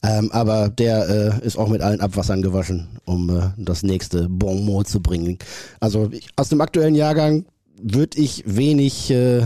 [0.03, 1.09] Ähm, aber der
[1.41, 5.39] äh, ist auch mit allen Abwassern gewaschen, um äh, das nächste Bon mot zu bringen.
[5.79, 7.47] Also ich, aus dem aktuellen Jahrgang
[7.81, 9.43] würde ich wenig äh,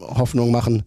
[0.00, 0.82] Hoffnung machen,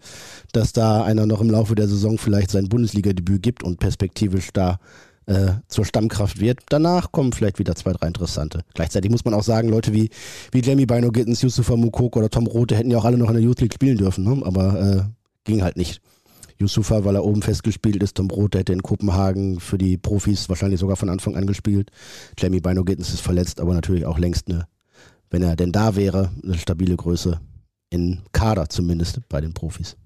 [0.52, 4.80] dass da einer noch im Laufe der Saison vielleicht sein Bundesliga-Debüt gibt und perspektivisch da
[5.28, 6.60] äh, zur Stammkraft wird.
[6.70, 8.64] Danach kommen vielleicht wieder zwei, drei interessante.
[8.74, 10.10] Gleichzeitig muss man auch sagen, Leute wie,
[10.52, 13.36] wie Jamie Bino Gittens, Yusufa Mukoko oder Tom Rote hätten ja auch alle noch in
[13.36, 14.46] der Youth League spielen dürfen, ne?
[14.46, 15.04] aber äh,
[15.44, 16.02] ging halt nicht.
[16.58, 20.80] Yusufa, weil er oben festgespielt ist, Tom Rote hätte in Kopenhagen für die Profis wahrscheinlich
[20.80, 21.92] sogar von Anfang an gespielt.
[22.38, 24.68] Jamie Bino Gittens ist verletzt, aber natürlich auch längst eine,
[25.30, 27.42] wenn er denn da wäre, eine stabile Größe
[27.90, 29.98] in Kader zumindest bei den Profis.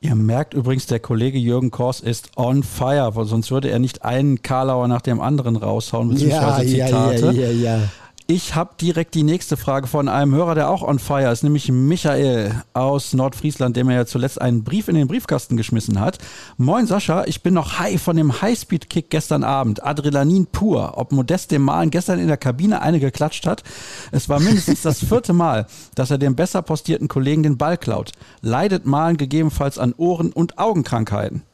[0.00, 4.04] Ihr merkt übrigens, der Kollege Jürgen Kors ist on fire, weil sonst würde er nicht
[4.04, 7.26] einen Karlauer nach dem anderen raushauen, beziehungsweise ja, Zitate.
[7.26, 7.88] Ja, ja, ja, ja.
[8.28, 11.70] Ich habe direkt die nächste Frage von einem Hörer, der auch on fire ist, nämlich
[11.70, 16.18] Michael aus Nordfriesland, der mir ja zuletzt einen Brief in den Briefkasten geschmissen hat.
[16.56, 19.84] Moin Sascha, ich bin noch high von dem Highspeed-Kick gestern Abend.
[19.84, 20.94] Adrenalin pur.
[20.96, 23.62] Ob Modest dem Malen gestern in der Kabine eine geklatscht hat?
[24.10, 28.10] Es war mindestens das vierte Mal, dass er dem besser postierten Kollegen den Ball klaut.
[28.40, 31.44] Leidet Malen gegebenenfalls an Ohren- und Augenkrankheiten?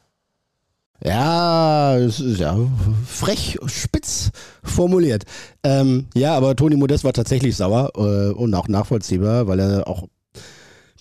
[1.05, 2.57] Ja, es ist ja
[3.05, 4.31] frech, spitz
[4.63, 5.23] formuliert.
[5.63, 10.07] Ähm, ja, aber Toni Modest war tatsächlich sauer äh, und auch nachvollziehbar, weil er auch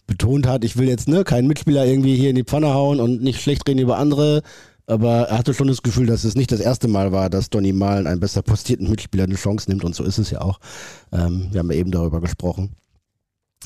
[0.08, 3.22] betont hat, ich will jetzt ne, keinen Mitspieler irgendwie hier in die Pfanne hauen und
[3.22, 4.42] nicht schlecht reden über andere.
[4.86, 7.72] Aber er hatte schon das Gefühl, dass es nicht das erste Mal war, dass Donny
[7.72, 10.58] Malen einen besser postierten Mitspieler eine Chance nimmt und so ist es ja auch.
[11.12, 12.70] Ähm, wir haben ja eben darüber gesprochen.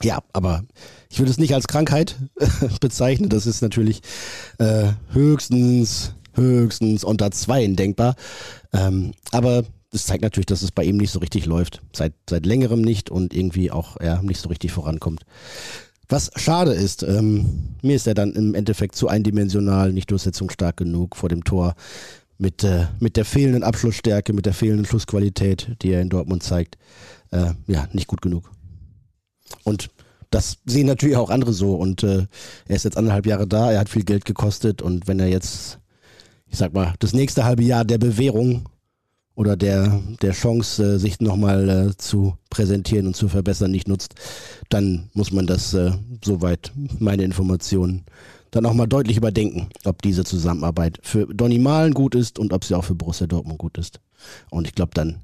[0.02, 0.64] Ja, aber
[1.08, 2.16] ich würde es nicht als Krankheit
[2.82, 3.30] bezeichnen.
[3.30, 4.02] Das ist natürlich
[4.58, 8.14] äh, höchstens höchstens unter zweien denkbar.
[8.72, 11.80] Ähm, aber das zeigt natürlich, dass es bei ihm nicht so richtig läuft.
[11.92, 15.22] Seit, seit längerem nicht und irgendwie auch er nicht so richtig vorankommt.
[16.08, 21.16] Was schade ist, ähm, mir ist er dann im Endeffekt zu eindimensional, nicht durchsetzungsstark genug
[21.16, 21.74] vor dem Tor.
[22.38, 26.76] Mit, äh, mit der fehlenden Abschlussstärke, mit der fehlenden Schussqualität, die er in Dortmund zeigt,
[27.30, 28.50] äh, ja, nicht gut genug.
[29.64, 29.88] Und
[30.30, 31.76] das sehen natürlich auch andere so.
[31.76, 32.26] Und äh,
[32.68, 35.78] er ist jetzt anderthalb Jahre da, er hat viel Geld gekostet und wenn er jetzt
[36.50, 38.68] ich sag mal, das nächste halbe Jahr der Bewährung
[39.34, 44.14] oder der, der Chance, äh, sich nochmal äh, zu präsentieren und zu verbessern, nicht nutzt,
[44.70, 45.92] dann muss man das, äh,
[46.24, 48.04] soweit meine Informationen,
[48.50, 52.64] dann auch mal deutlich überdenken, ob diese Zusammenarbeit für Donny Malen gut ist und ob
[52.64, 54.00] sie auch für Borussia Dortmund gut ist.
[54.50, 55.18] Und ich glaube dann,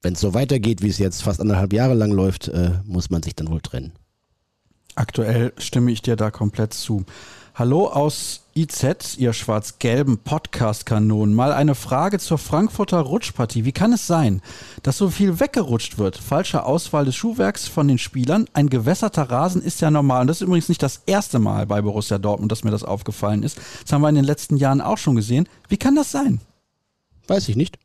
[0.00, 3.22] wenn es so weitergeht, wie es jetzt fast anderthalb Jahre lang läuft, äh, muss man
[3.22, 3.92] sich dann wohl trennen.
[4.94, 7.04] Aktuell stimme ich dir da komplett zu.
[7.54, 11.34] Hallo aus IZ, ihr schwarz-gelben Podcast-Kanonen.
[11.34, 13.64] Mal eine Frage zur Frankfurter Rutschpartie.
[13.64, 14.42] Wie kann es sein,
[14.82, 16.18] dass so viel weggerutscht wird?
[16.18, 18.46] Falsche Auswahl des Schuhwerks von den Spielern.
[18.52, 20.22] Ein gewässerter Rasen ist ja normal.
[20.22, 23.42] Und das ist übrigens nicht das erste Mal bei Borussia Dortmund, dass mir das aufgefallen
[23.42, 23.58] ist.
[23.82, 25.48] Das haben wir in den letzten Jahren auch schon gesehen.
[25.68, 26.40] Wie kann das sein?
[27.28, 27.78] Weiß ich nicht.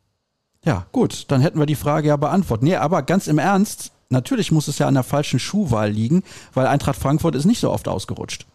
[0.64, 2.64] Ja, gut, dann hätten wir die Frage ja beantwortet.
[2.64, 6.22] Nee, aber ganz im Ernst, natürlich muss es ja an der falschen Schuhwahl liegen,
[6.54, 8.46] weil Eintracht Frankfurt ist nicht so oft ausgerutscht.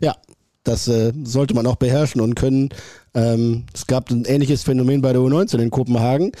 [0.00, 0.16] Ja,
[0.64, 2.70] das äh, sollte man auch beherrschen und können.
[3.14, 6.32] Ähm, es gab ein ähnliches Phänomen bei der U19 in Kopenhagen.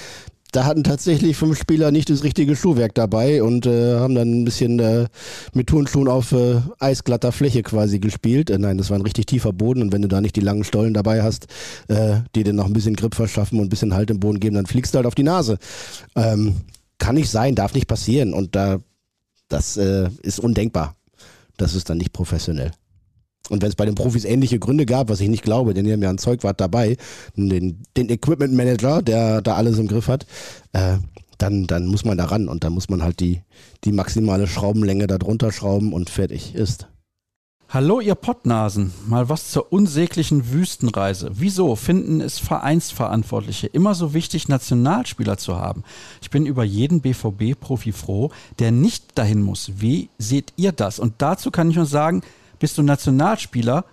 [0.50, 4.44] Da hatten tatsächlich fünf Spieler nicht das richtige Schuhwerk dabei und äh, haben dann ein
[4.44, 5.08] bisschen äh,
[5.52, 8.50] mit Turnschuhen auf äh, eisglatter Fläche quasi gespielt.
[8.50, 10.62] Äh, nein, das war ein richtig tiefer Boden und wenn du da nicht die langen
[10.62, 11.48] Stollen dabei hast,
[11.88, 14.54] äh, die dir noch ein bisschen Grip verschaffen und ein bisschen Halt im Boden geben,
[14.54, 15.58] dann fliegst du halt auf die Nase.
[16.14, 16.54] Ähm,
[16.98, 18.78] kann nicht sein, darf nicht passieren und da
[19.48, 20.96] das äh, ist undenkbar.
[21.56, 22.72] Das ist dann nicht professionell.
[23.50, 25.92] Und wenn es bei den Profis ähnliche Gründe gab, was ich nicht glaube, denn die
[25.92, 26.96] haben ja ein Zeugwart dabei,
[27.36, 30.26] den, den Equipment Manager, der da alles im Griff hat,
[30.72, 30.96] äh,
[31.36, 33.42] dann, dann muss man da ran und dann muss man halt die,
[33.84, 36.88] die maximale Schraubenlänge da drunter schrauben und fertig ist.
[37.74, 38.92] Hallo, ihr Pottnasen.
[39.08, 41.32] Mal was zur unsäglichen Wüstenreise.
[41.34, 45.82] Wieso finden es Vereinsverantwortliche immer so wichtig, Nationalspieler zu haben?
[46.22, 49.72] Ich bin über jeden BVB-Profi froh, der nicht dahin muss.
[49.78, 51.00] Wie seht ihr das?
[51.00, 52.22] Und dazu kann ich nur sagen,
[52.60, 53.84] bist du Nationalspieler,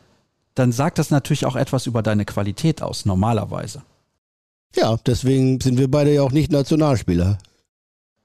[0.54, 3.82] dann sagt das natürlich auch etwas über deine Qualität aus, normalerweise.
[4.76, 7.39] Ja, deswegen sind wir beide ja auch nicht Nationalspieler.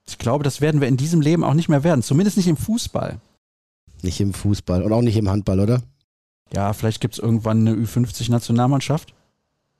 [0.07, 2.57] Ich glaube, das werden wir in diesem Leben auch nicht mehr werden, zumindest nicht im
[2.57, 3.19] Fußball.
[4.01, 5.81] Nicht im Fußball und auch nicht im Handball, oder?
[6.53, 9.13] Ja, vielleicht gibt es irgendwann eine Ü50-Nationalmannschaft.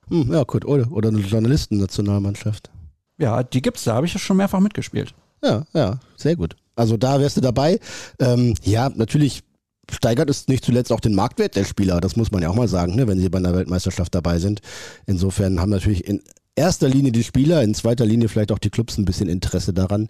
[0.09, 2.69] Hm, ja, gut, oder, oder eine Journalisten-Nationalmannschaft.
[3.17, 5.13] Ja, die gibt's, da habe ich ja schon mehrfach mitgespielt.
[5.43, 6.55] Ja, ja, sehr gut.
[6.75, 7.79] Also da wärst du dabei.
[8.19, 9.43] Ähm, ja, natürlich
[9.91, 12.67] steigert es nicht zuletzt auch den Marktwert der Spieler, das muss man ja auch mal
[12.67, 14.61] sagen, ne, wenn sie bei einer Weltmeisterschaft dabei sind.
[15.05, 16.21] Insofern haben natürlich in
[16.55, 20.09] erster Linie die Spieler, in zweiter Linie vielleicht auch die Clubs ein bisschen Interesse daran,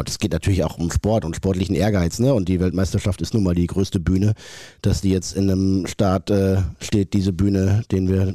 [0.00, 2.32] und es geht natürlich auch um Sport und sportlichen Ehrgeiz, ne?
[2.32, 4.32] Und die Weltmeisterschaft ist nun mal die größte Bühne,
[4.80, 8.32] dass die jetzt in einem Start äh, steht, diese Bühne, den wir,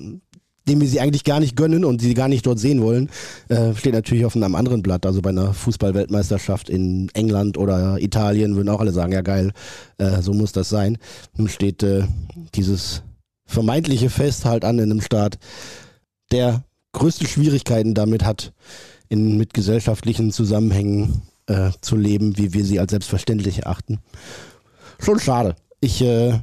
[0.67, 3.09] dem wir sie eigentlich gar nicht gönnen und sie gar nicht dort sehen wollen,
[3.49, 5.07] äh, steht natürlich auf einem anderen Blatt.
[5.07, 9.51] Also bei einer Fußball-Weltmeisterschaft in England oder Italien würden auch alle sagen, ja geil,
[9.97, 10.99] äh, so muss das sein.
[11.35, 12.03] Nun steht äh,
[12.53, 13.01] dieses
[13.47, 15.39] vermeintliche Fest halt an in einem Staat,
[16.31, 18.53] der größte Schwierigkeiten damit hat,
[19.09, 23.99] in, mit gesellschaftlichen Zusammenhängen äh, zu leben, wie wir sie als selbstverständlich erachten.
[24.99, 25.55] Schon schade.
[25.81, 26.39] Ich äh,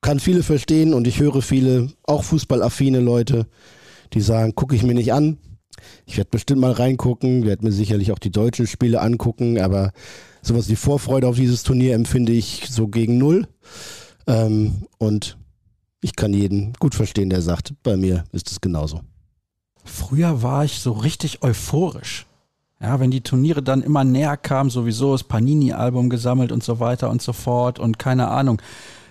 [0.00, 3.46] kann viele verstehen und ich höre viele, auch fußballaffine Leute,
[4.12, 5.38] die sagen, gucke ich mir nicht an.
[6.06, 9.92] Ich werde bestimmt mal reingucken, werde mir sicherlich auch die deutschen Spiele angucken, aber
[10.42, 13.48] sowas wie Vorfreude auf dieses Turnier empfinde ich so gegen null.
[14.26, 15.36] Ähm, und
[16.00, 19.00] ich kann jeden gut verstehen, der sagt, bei mir ist es genauso.
[19.84, 22.26] Früher war ich so richtig euphorisch.
[22.80, 27.08] Ja, wenn die Turniere dann immer näher kamen, sowieso das Panini-Album gesammelt und so weiter
[27.08, 28.60] und so fort und keine Ahnung.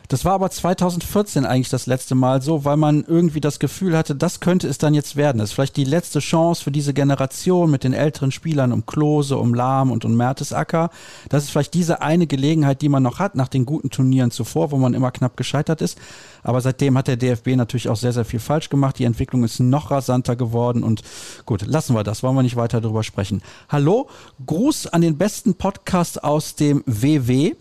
[0.08, 4.15] Das war aber 2014 eigentlich das letzte Mal so, weil man irgendwie das Gefühl hatte,
[4.15, 5.39] das könnte es dann jetzt werden.
[5.39, 9.38] Das ist vielleicht die letzte Chance für diese Generation mit den älteren Spielern um Klose,
[9.38, 10.89] um Lahm und um Mertesacker.
[11.30, 14.72] Das ist vielleicht diese eine Gelegenheit, die man noch hat nach den guten Turnieren zuvor,
[14.72, 15.98] wo man immer knapp gescheitert ist.
[16.44, 19.00] Aber seitdem hat der DFB natürlich auch sehr, sehr viel falsch gemacht.
[19.00, 21.02] Die Entwicklung ist noch rasanter geworden und
[21.46, 23.41] gut, lassen wir das, wollen wir nicht weiter darüber sprechen.
[23.70, 24.08] Hallo,
[24.46, 27.56] Gruß an den besten Podcast aus dem WW.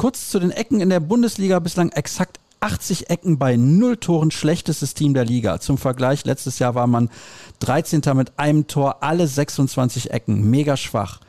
[0.00, 4.94] Kurz zu den Ecken in der Bundesliga bislang exakt 80 Ecken bei null Toren, schlechtestes
[4.94, 5.60] Team der Liga.
[5.60, 7.10] Zum Vergleich, letztes Jahr war man
[7.58, 8.00] 13.
[8.14, 10.48] mit einem Tor, alle 26 Ecken.
[10.48, 11.20] Mega schwach.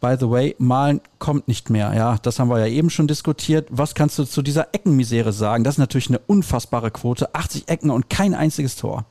[0.00, 1.92] By the way, Malen kommt nicht mehr.
[1.92, 3.66] Ja, das haben wir ja eben schon diskutiert.
[3.72, 5.64] Was kannst du zu dieser Eckenmisere sagen?
[5.64, 7.34] Das ist natürlich eine unfassbare Quote.
[7.34, 9.06] 80 Ecken und kein einziges Tor.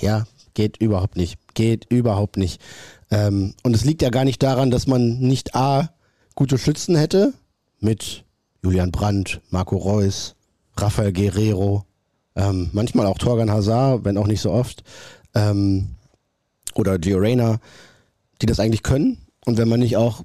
[0.00, 1.38] Ja, geht überhaupt nicht.
[1.54, 2.60] Geht überhaupt nicht.
[3.12, 5.90] Ähm, und es liegt ja gar nicht daran, dass man nicht A,
[6.34, 7.32] gute Schützen hätte,
[7.78, 8.23] mit
[8.64, 10.34] Julian Brandt, Marco Reus,
[10.76, 11.84] Rafael Guerrero,
[12.34, 14.82] ähm, manchmal auch Torgan Hazard, wenn auch nicht so oft,
[15.34, 15.90] ähm,
[16.74, 17.60] oder Gio Reyna,
[18.40, 19.18] die das eigentlich können.
[19.44, 20.24] Und wenn man nicht auch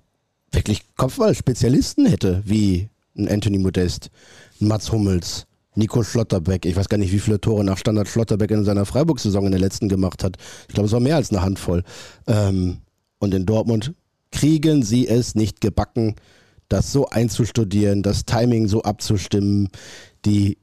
[0.52, 4.10] wirklich Kopfball-Spezialisten hätte, wie ein Anthony Modest,
[4.62, 8.52] ein Mats Hummels, Nico Schlotterbeck, ich weiß gar nicht, wie viele Tore nach Standard Schlotterbeck
[8.52, 10.38] in seiner Freiburg-Saison in der letzten gemacht hat.
[10.68, 11.84] Ich glaube, es war mehr als eine Handvoll.
[12.26, 12.80] Ähm,
[13.20, 13.94] und in Dortmund
[14.32, 16.16] kriegen sie es nicht gebacken,
[16.70, 19.70] das so einzustudieren, das Timing so abzustimmen,
[20.26, 20.58] die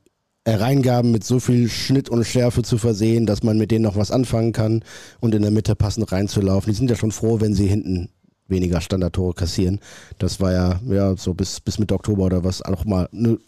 [0.46, 4.12] Reingaben mit so viel Schnitt und Schärfe zu versehen, dass man mit denen noch was
[4.12, 4.84] anfangen kann
[5.20, 6.72] und in der Mitte passend reinzulaufen.
[6.72, 8.10] Die sind ja schon froh, wenn sie hinten
[8.46, 9.80] weniger Standardtore kassieren.
[10.18, 13.38] Das war ja, ja so bis, bis Mitte Oktober oder was auch mal eine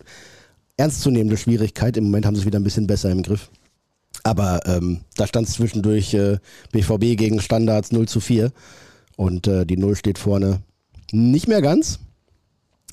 [0.77, 1.97] ernstzunehmende Schwierigkeit.
[1.97, 3.49] Im Moment haben sie es wieder ein bisschen besser im Griff.
[4.25, 6.39] Aber ähm, da stand es zwischendurch äh,
[6.73, 8.51] BVB gegen Standards 0 zu 4
[9.17, 10.63] und äh, die 0 steht vorne
[11.13, 12.01] nicht mehr ganz.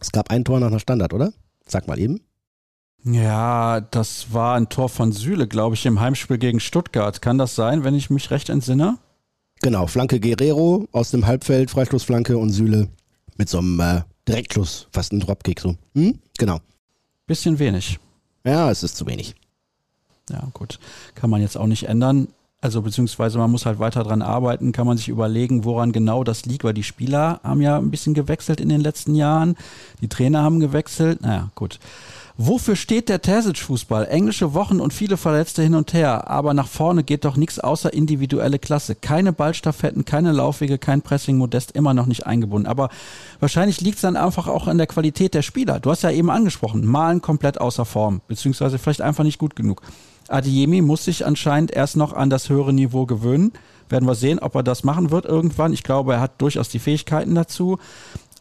[0.06, 1.34] Es gab ein Tor nach einer Standard, oder?
[1.65, 2.22] Sag mal eben.
[3.04, 7.24] Ja, das war ein Tor von Süle, glaube ich, im Heimspiel gegen Stuttgart.
[7.24, 9.00] Kann das sein, wenn ich mich recht entsinne?
[9.63, 12.88] Genau, Flanke Guerrero aus dem Halbfeld, Freistoßflanke und Süle
[13.38, 15.76] mit so einem äh, Direktschuss, fast ein Dropkick so.
[15.96, 16.20] Hm?
[16.38, 16.60] Genau.
[17.26, 17.98] Bisschen wenig.
[18.46, 19.34] Ja, es ist zu wenig.
[20.30, 20.78] Ja, gut.
[21.15, 22.28] Kann man jetzt auch nicht ändern.
[22.65, 26.47] Also beziehungsweise man muss halt weiter dran arbeiten, kann man sich überlegen, woran genau das
[26.47, 29.56] liegt, weil die Spieler haben ja ein bisschen gewechselt in den letzten Jahren,
[30.01, 31.80] die Trainer haben gewechselt, naja, gut.
[32.38, 34.08] Wofür steht der Terzic-Fußball?
[34.10, 37.93] Englische Wochen und viele Verletzte hin und her, aber nach vorne geht doch nichts außer
[37.93, 38.93] individuelle Klasse.
[38.93, 42.67] Keine Ballstaffetten, keine Laufwege, kein Pressing, Modest immer noch nicht eingebunden.
[42.67, 42.89] Aber
[43.39, 45.80] wahrscheinlich liegt es dann einfach auch an der Qualität der Spieler.
[45.80, 49.82] Du hast ja eben angesprochen, Malen komplett außer Form, beziehungsweise vielleicht einfach nicht gut genug.
[50.28, 53.54] Adiemi muss sich anscheinend erst noch an das höhere Niveau gewöhnen.
[53.88, 55.71] Werden wir sehen, ob er das machen wird irgendwann.
[55.71, 57.78] Ich glaube, er hat durchaus die Fähigkeiten dazu.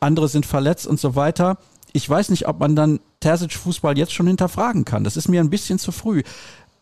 [0.00, 1.58] Andere sind verletzt und so weiter
[1.94, 5.04] ich weiß nicht, ob man dann Terzic Fußball jetzt schon hinterfragen kann.
[5.04, 6.22] Das ist mir ein bisschen zu früh.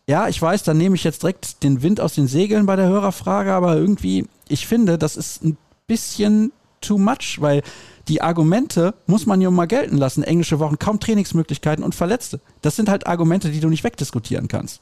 [0.09, 2.89] Ja, ich weiß, dann nehme ich jetzt direkt den Wind aus den Segeln bei der
[2.89, 5.55] Hörerfrage, aber irgendwie, ich finde, das ist ein
[5.87, 7.61] bisschen too much, weil
[8.07, 10.23] die Argumente muss man ja mal gelten lassen.
[10.23, 12.41] Englische Wochen, kaum Trainingsmöglichkeiten und Verletzte.
[12.61, 14.81] Das sind halt Argumente, die du nicht wegdiskutieren kannst.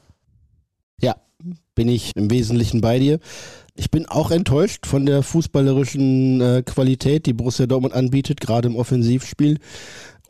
[1.01, 1.17] Ja,
[1.75, 3.19] bin ich im Wesentlichen bei dir.
[3.75, 8.75] Ich bin auch enttäuscht von der fußballerischen äh, Qualität, die Borussia Dortmund anbietet, gerade im
[8.75, 9.59] Offensivspiel.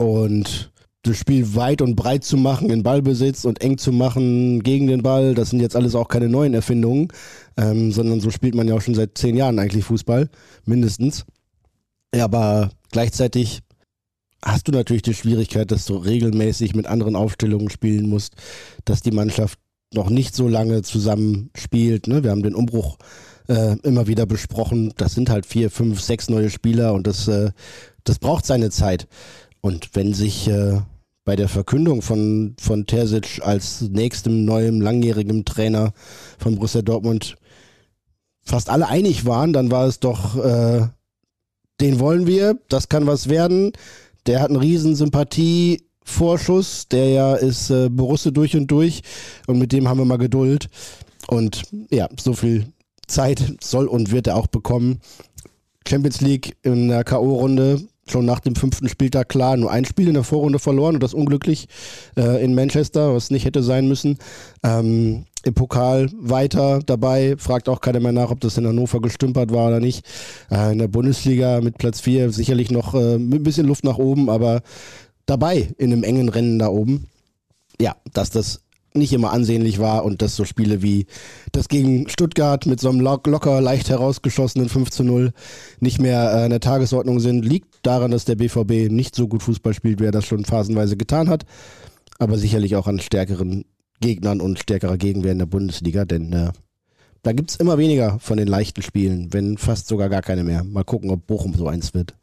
[0.02, 0.72] Und
[1.04, 5.04] das Spiel weit und breit zu machen, in Ballbesitz und eng zu machen gegen den
[5.04, 7.10] Ball, das sind jetzt alles auch keine neuen Erfindungen,
[7.56, 10.28] ähm, sondern so spielt man ja auch schon seit zehn Jahren eigentlich Fußball,
[10.66, 11.26] mindestens.
[12.16, 13.60] Ja, aber gleichzeitig
[14.44, 18.34] hast du natürlich die Schwierigkeit, dass du regelmäßig mit anderen Aufstellungen spielen musst,
[18.86, 19.60] dass die Mannschaft
[19.94, 22.08] noch nicht so lange zusammen spielt.
[22.08, 22.24] Ne?
[22.24, 22.98] Wir haben den Umbruch
[23.48, 24.94] äh, immer wieder besprochen.
[24.98, 27.52] Das sind halt vier, fünf, sechs neue Spieler und das, äh,
[28.04, 29.08] das braucht seine Zeit.
[29.62, 30.82] Und wenn sich äh,
[31.24, 35.94] bei der Verkündung von, von Terzic als nächstem neuem langjährigem Trainer
[36.40, 37.38] von Borussia Dortmund
[38.44, 40.88] fast alle einig waren, dann war es doch, äh,
[41.80, 43.72] den wollen wir, das kann was werden.
[44.26, 49.02] Der hat einen riesen Sympathievorschuss, der ja ist äh, Borussia durch und durch
[49.48, 50.70] und mit dem haben wir mal Geduld.
[51.28, 52.66] Und ja, so viel
[53.08, 55.00] Zeit soll und wird er auch bekommen.
[55.88, 60.14] Champions League in der K.O.-Runde schon nach dem fünften Spieltag klar, nur ein Spiel in
[60.14, 61.68] der Vorrunde verloren und das unglücklich
[62.18, 64.18] äh, in Manchester, was nicht hätte sein müssen.
[64.64, 69.52] Ähm, Im Pokal weiter dabei, fragt auch keiner mehr nach, ob das in Hannover gestümpert
[69.52, 70.06] war oder nicht.
[70.52, 74.30] Äh, in der Bundesliga mit Platz 4 sicherlich noch äh, ein bisschen Luft nach oben,
[74.30, 74.62] aber
[75.26, 77.08] dabei in einem engen Rennen da oben.
[77.80, 78.62] Ja, dass das
[78.94, 81.06] nicht immer ansehnlich war und dass so Spiele wie
[81.52, 85.32] das gegen Stuttgart mit so einem locker leicht herausgeschossenen 5 zu 0
[85.80, 89.44] nicht mehr äh, in der Tagesordnung sind, liegt daran, dass der BVB nicht so gut
[89.44, 91.46] Fußball spielt, wie er das schon phasenweise getan hat,
[92.20, 93.66] aber sicherlich auch an stärkeren
[94.02, 96.52] Gegnern und stärkerer Gegenwehr in der Bundesliga, denn äh,
[97.24, 100.64] da gibt es immer weniger von den leichten Spielen, wenn fast sogar gar keine mehr.
[100.64, 102.16] Mal gucken, ob Bochum so eins wird.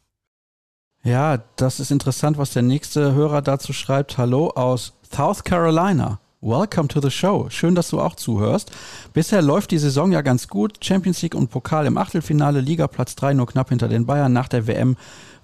[1.05, 4.19] Ja, das ist interessant, was der nächste Hörer dazu schreibt.
[4.19, 6.21] Hallo aus South Carolina.
[6.40, 7.48] Welcome to the show.
[7.51, 8.70] Schön, dass du auch zuhörst.
[9.12, 10.85] Bisher läuft die Saison ja ganz gut.
[10.85, 14.33] Champions League und Pokal im Achtelfinale, Liga Platz 3 nur knapp hinter den Bayern.
[14.33, 14.96] Nach der WM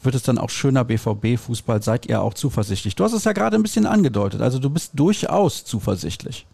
[0.02, 1.82] wird es dann auch schöner BVB-Fußball.
[1.82, 2.94] Seid ihr auch zuversichtlich?
[2.94, 4.40] Du hast es ja gerade ein bisschen angedeutet.
[4.40, 6.46] Also du bist durchaus zuversichtlich.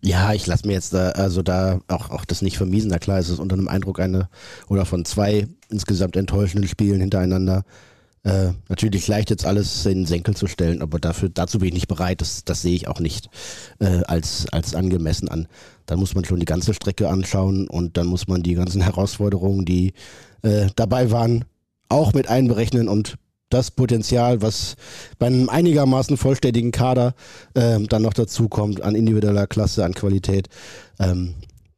[0.00, 2.88] Ja, ich lasse mir jetzt da, also da auch, auch das nicht vermiesen.
[2.88, 4.30] Na klar, ist es unter einem Eindruck eine
[4.68, 7.64] oder von zwei insgesamt enttäuschenden Spielen hintereinander.
[8.26, 11.74] Äh, natürlich leicht jetzt alles in den Senkel zu stellen, aber dafür, dazu bin ich
[11.74, 12.20] nicht bereit.
[12.20, 13.30] Das, das sehe ich auch nicht
[13.78, 15.46] äh, als, als angemessen an.
[15.86, 19.64] Dann muss man schon die ganze Strecke anschauen und dann muss man die ganzen Herausforderungen,
[19.64, 19.92] die
[20.42, 21.44] äh, dabei waren,
[21.88, 23.14] auch mit einberechnen und
[23.48, 24.74] das Potenzial, was
[25.20, 27.14] bei einem einigermaßen vollständigen Kader
[27.54, 30.48] äh, dann noch dazu kommt an individueller Klasse, an Qualität,
[30.98, 31.34] ähm,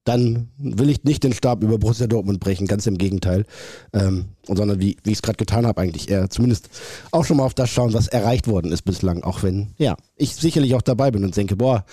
[0.08, 3.44] dann will ich nicht den Stab über Borussia Dortmund brechen, ganz im Gegenteil,
[3.92, 6.70] ähm, sondern wie, wie ich es gerade getan habe, eigentlich eher zumindest
[7.10, 10.34] auch schon mal auf das schauen, was erreicht worden ist bislang, auch wenn, ja, ich
[10.34, 11.84] sicherlich auch dabei bin und denke, boah,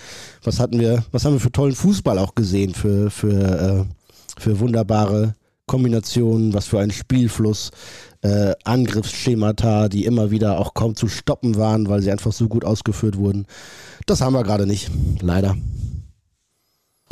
[0.42, 4.60] was hatten wir, was haben wir für tollen Fußball auch gesehen, für, für, äh, für
[4.60, 5.34] wunderbare
[5.66, 7.70] Kombinationen, was für ein Spielfluss,
[8.22, 12.64] äh, Angriffsschemata, die immer wieder auch kaum zu stoppen waren, weil sie einfach so gut
[12.64, 13.46] ausgeführt wurden.
[14.06, 15.54] Das haben wir gerade nicht, leider.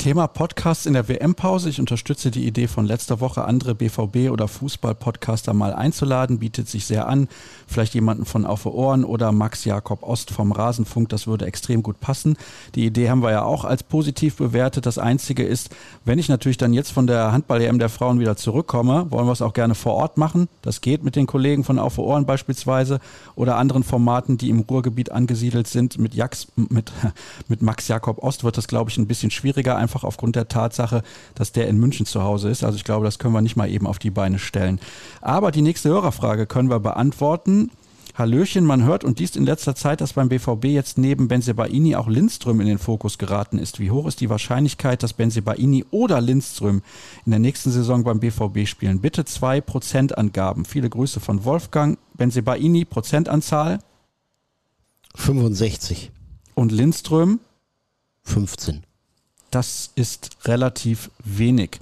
[0.05, 1.67] Thema Podcast in der WM-Pause.
[1.67, 6.37] Ich unterstütze die Idee von letzter Woche, andere BVB- oder Fußball-Podcaster mal einzuladen.
[6.37, 7.27] Bietet sich sehr an.
[7.65, 11.09] Vielleicht jemanden von Auf Ohren oder Max Jakob Ost vom Rasenfunk.
[11.09, 12.37] Das würde extrem gut passen.
[12.75, 14.85] Die Idee haben wir ja auch als positiv bewertet.
[14.85, 15.71] Das Einzige ist,
[16.03, 19.41] wenn ich natürlich dann jetzt von der Handball-EM der Frauen wieder zurückkomme, wollen wir es
[19.41, 20.47] auch gerne vor Ort machen.
[20.61, 22.99] Das geht mit den Kollegen von Auf Ohren beispielsweise
[23.33, 25.97] oder anderen Formaten, die im Ruhrgebiet angesiedelt sind.
[25.97, 26.91] Mit, Jax, mit,
[27.47, 31.03] mit Max Jakob Ost wird das, glaube ich, ein bisschen schwieriger einfach aufgrund der Tatsache,
[31.35, 32.63] dass der in München zu Hause ist.
[32.63, 34.79] Also ich glaube, das können wir nicht mal eben auf die Beine stellen.
[35.21, 37.71] Aber die nächste Hörerfrage können wir beantworten.
[38.17, 42.07] Hallöchen, man hört und liest in letzter Zeit, dass beim BVB jetzt neben Benzebaini auch
[42.07, 43.81] Lindström in den Fokus geraten ist.
[43.81, 46.81] Wie hoch ist die Wahrscheinlichkeit, dass Benzebaini oder Lindström
[47.25, 49.01] in der nächsten Saison beim BVB spielen?
[49.01, 50.63] Bitte zwei Prozentangaben.
[50.63, 51.97] Viele Grüße von Wolfgang.
[52.13, 53.79] Benzebaini, Prozentanzahl?
[55.15, 56.11] 65.
[56.53, 57.41] Und Lindström?
[58.23, 58.85] 15.
[59.55, 61.79] Das ist relativ wenig.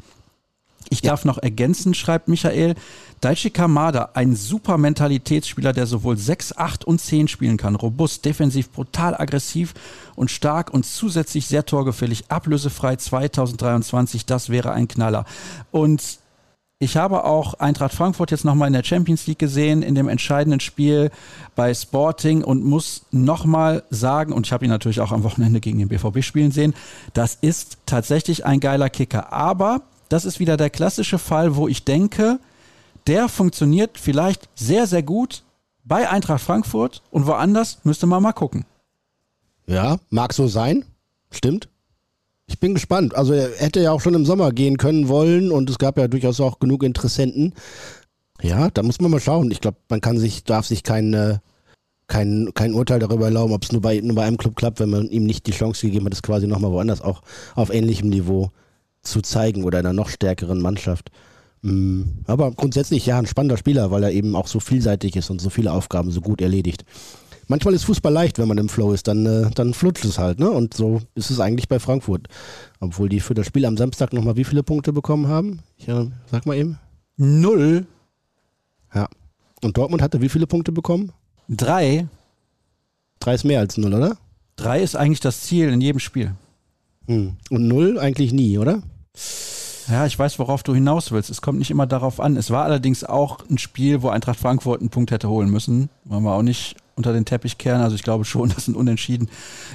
[0.92, 1.10] Ich ja.
[1.10, 2.76] darf noch ergänzen, schreibt Michael,
[3.20, 7.74] Daichi Kamada, ein super Mentalitätsspieler, der sowohl 6, 8 und 10 spielen kann.
[7.74, 9.74] Robust, defensiv, brutal aggressiv
[10.14, 12.26] und stark und zusätzlich sehr torgefällig.
[12.30, 15.26] Ablösefrei 2023, das wäre ein Knaller.
[15.72, 16.20] Und
[16.84, 20.60] ich habe auch Eintracht Frankfurt jetzt nochmal in der Champions League gesehen, in dem entscheidenden
[20.60, 21.12] Spiel
[21.56, 25.80] bei Sporting und muss nochmal sagen, und ich habe ihn natürlich auch am Wochenende gegen
[25.80, 26.74] den BVB spielen sehen,
[27.14, 29.32] das ist tatsächlich ein geiler Kicker.
[29.32, 32.40] Aber das ist wieder der klassische Fall, wo ich denke,
[33.08, 35.44] der funktioniert vielleicht sehr, sehr gut
[35.86, 38.66] bei Eintracht Frankfurt und woanders müsste man mal gucken.
[39.68, 40.84] Ja, mag so sein.
[41.32, 41.70] Stimmt.
[42.48, 43.16] Ich bin gespannt.
[43.16, 46.08] Also er hätte ja auch schon im Sommer gehen können wollen und es gab ja
[46.08, 47.54] durchaus auch genug Interessenten.
[48.42, 49.52] Ja, da muss man mal schauen.
[49.52, 51.38] Ich glaube, man kann sich, darf sich kein, äh,
[52.08, 54.90] kein, kein Urteil darüber erlauben, ob es nur bei, nur bei einem Club klappt, wenn
[54.90, 57.22] man ihm nicht die Chance gegeben hat, es quasi nochmal woanders auch
[57.56, 58.52] auf ähnlichem Niveau
[59.02, 61.12] zu zeigen oder einer noch stärkeren Mannschaft.
[61.62, 65.40] Mm, aber grundsätzlich ja ein spannender Spieler, weil er eben auch so vielseitig ist und
[65.40, 66.84] so viele Aufgaben so gut erledigt.
[67.48, 70.40] Manchmal ist Fußball leicht, wenn man im Flow ist, dann, äh, dann flutscht es halt,
[70.40, 70.50] ne?
[70.50, 72.28] Und so ist es eigentlich bei Frankfurt.
[72.80, 75.60] Obwohl die für das Spiel am Samstag nochmal wie viele Punkte bekommen haben?
[75.78, 76.80] Ich äh, sag mal eben.
[77.18, 77.86] Null.
[78.94, 79.08] Ja.
[79.62, 81.12] Und Dortmund hatte wie viele Punkte bekommen?
[81.50, 82.08] Drei.
[83.20, 84.18] Drei ist mehr als null, oder?
[84.56, 86.36] Drei ist eigentlich das Ziel in jedem Spiel.
[87.08, 87.36] Hm.
[87.50, 88.82] Und null eigentlich nie, oder?
[89.90, 91.30] Ja, ich weiß, worauf du hinaus willst.
[91.30, 92.38] Es kommt nicht immer darauf an.
[92.38, 95.90] Es war allerdings auch ein Spiel, wo Eintracht Frankfurt einen Punkt hätte holen müssen.
[96.06, 97.82] Wollen wir auch nicht unter den Teppich kehren.
[97.82, 99.30] Also ich glaube schon, dass ein Unentschieden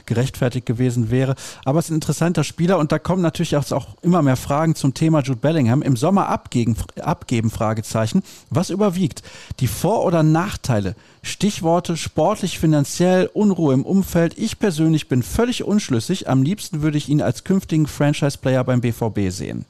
[0.06, 1.34] gerechtfertigt gewesen wäre.
[1.64, 4.94] Aber es ist ein interessanter Spieler und da kommen natürlich auch immer mehr Fragen zum
[4.94, 5.82] Thema Jude Bellingham.
[5.82, 8.22] Im Sommer abgeben, abgeben Fragezeichen.
[8.50, 9.22] Was überwiegt?
[9.60, 10.94] Die Vor- oder Nachteile?
[11.22, 14.38] Stichworte sportlich, finanziell, Unruhe im Umfeld.
[14.38, 16.28] Ich persönlich bin völlig unschlüssig.
[16.28, 19.64] Am liebsten würde ich ihn als künftigen Franchise-Player beim BVB sehen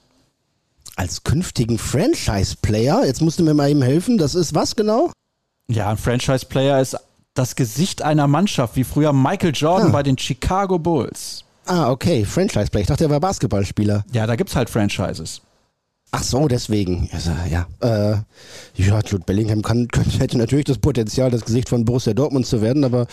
[0.99, 3.07] als künftigen Franchise-Player.
[3.07, 4.19] Jetzt musst du mir mal eben helfen.
[4.19, 5.13] Das ist was genau?
[5.71, 6.97] Ja, ein Franchise-Player ist
[7.39, 9.93] das Gesicht einer Mannschaft, wie früher Michael Jordan ah.
[9.93, 11.45] bei den Chicago Bulls.
[11.67, 12.25] Ah, okay.
[12.25, 12.83] Franchise-Player.
[12.83, 14.05] Ich dachte, er war Basketballspieler.
[14.13, 15.43] Ja, da gibt es halt Franchises.
[16.11, 17.11] Ach so, deswegen.
[17.13, 18.17] Also, ja, äh,
[18.83, 22.63] ja, Jude Bellingham kann, könnte, hätte natürlich das Potenzial, das Gesicht von Borussia Dortmund zu
[22.63, 23.07] werden, aber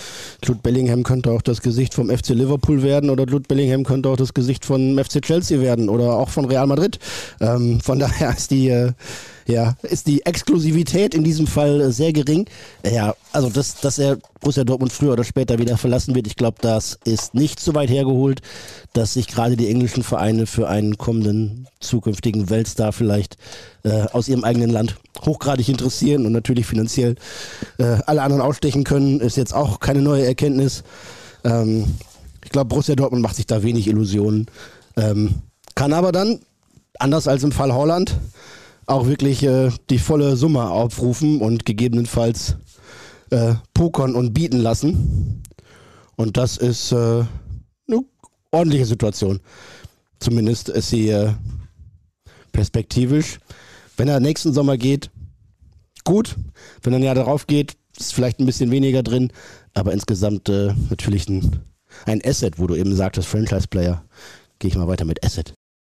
[0.44, 4.16] Jude Bellingham könnte auch das Gesicht vom FC Liverpool werden oder Jude Bellingham könnte auch
[4.16, 7.00] das Gesicht von FC Chelsea werden oder auch von Real Madrid.
[7.42, 8.94] Ähm, von daher ist die, äh,
[9.48, 12.48] ja, ist die Exklusivität in diesem Fall äh, sehr gering.
[12.84, 16.58] Ja, also dass, dass er Borussia Dortmund früher oder später wieder verlassen wird, ich glaube,
[16.62, 18.42] das ist nicht so weit hergeholt,
[18.94, 23.38] dass sich gerade die englischen Vereine für einen kommenden zukünftigen Weltstar vielleicht
[23.84, 27.16] äh, aus ihrem eigenen Land hochgradig interessieren und natürlich finanziell
[27.78, 30.84] äh, alle anderen ausstechen können, ist jetzt auch keine neue Erkenntnis.
[31.44, 31.86] Ähm,
[32.44, 34.48] ich glaube, Borussia Dortmund macht sich da wenig Illusionen.
[34.98, 35.36] Ähm,
[35.76, 36.40] kann aber dann,
[37.00, 38.16] anders als im Fall Holland,
[38.88, 42.58] auch wirklich äh, die volle Summe aufrufen und gegebenenfalls
[43.32, 45.44] äh, pokern und bieten lassen.
[46.16, 47.24] Und das ist äh,
[47.88, 48.02] eine
[48.52, 49.40] ordentliche Situation.
[50.20, 51.34] Zumindest ist sie äh,
[52.52, 53.40] perspektivisch.
[53.98, 55.10] Wenn er nächsten Sommer geht,
[56.04, 56.36] gut.
[56.82, 59.32] Wenn er ein Jahr darauf geht, ist vielleicht ein bisschen weniger drin.
[59.74, 61.64] Aber insgesamt äh, natürlich ein,
[62.06, 64.04] ein Asset, wo du eben sagtest, Franchise-Player.
[64.60, 65.54] Gehe ich mal weiter mit Asset.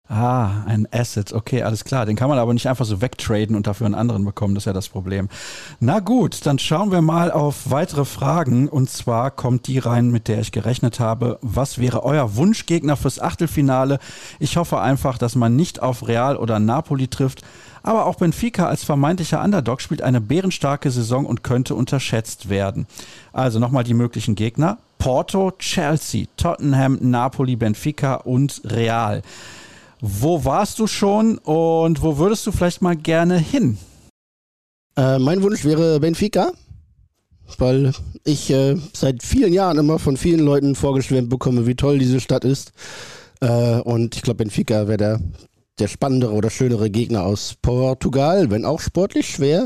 [0.08, 1.34] Ah, ein Asset.
[1.34, 2.06] Okay, alles klar.
[2.06, 4.54] Den kann man aber nicht einfach so wegtraden und dafür einen anderen bekommen.
[4.54, 5.30] Das ist ja das Problem.
[5.80, 8.70] Na gut, dann schauen wir mal auf weitere Fragen.
[8.70, 11.40] Und zwar kommt die rein, mit der ich gerechnet habe.
[11.42, 13.98] Was wäre euer Wunschgegner fürs Achtelfinale?
[14.38, 17.42] Ich hoffe einfach, dass man nicht auf Real oder Napoli trifft.
[17.82, 22.86] Aber auch Benfica als vermeintlicher Underdog spielt eine bärenstarke Saison und könnte unterschätzt werden.
[23.34, 24.78] Also nochmal die möglichen Gegner.
[25.00, 29.24] Porto, Chelsea, Tottenham, Napoli, Benfica und Real.
[30.08, 33.80] Wo warst du schon und wo würdest du vielleicht mal gerne hin?
[34.96, 36.52] Äh, mein Wunsch wäre Benfica,
[37.58, 37.92] weil
[38.24, 42.46] ich äh, seit vielen Jahren immer von vielen Leuten vorgeschwemmt bekomme, wie toll diese Stadt
[42.46, 42.72] ist.
[43.42, 45.22] Äh, und ich glaube, Benfica wäre der,
[45.80, 49.66] der spannendere oder schönere Gegner aus Portugal, wenn auch sportlich schwer.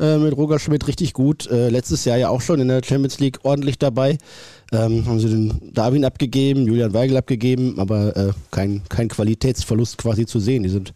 [0.00, 1.48] Äh, mit Roger Schmidt richtig gut.
[1.48, 4.18] Äh, letztes Jahr ja auch schon in der Champions League ordentlich dabei.
[4.72, 10.26] Ähm, haben sie den Darwin abgegeben, Julian Weigel abgegeben, aber äh, kein, kein Qualitätsverlust quasi
[10.26, 10.64] zu sehen.
[10.64, 10.92] Die sind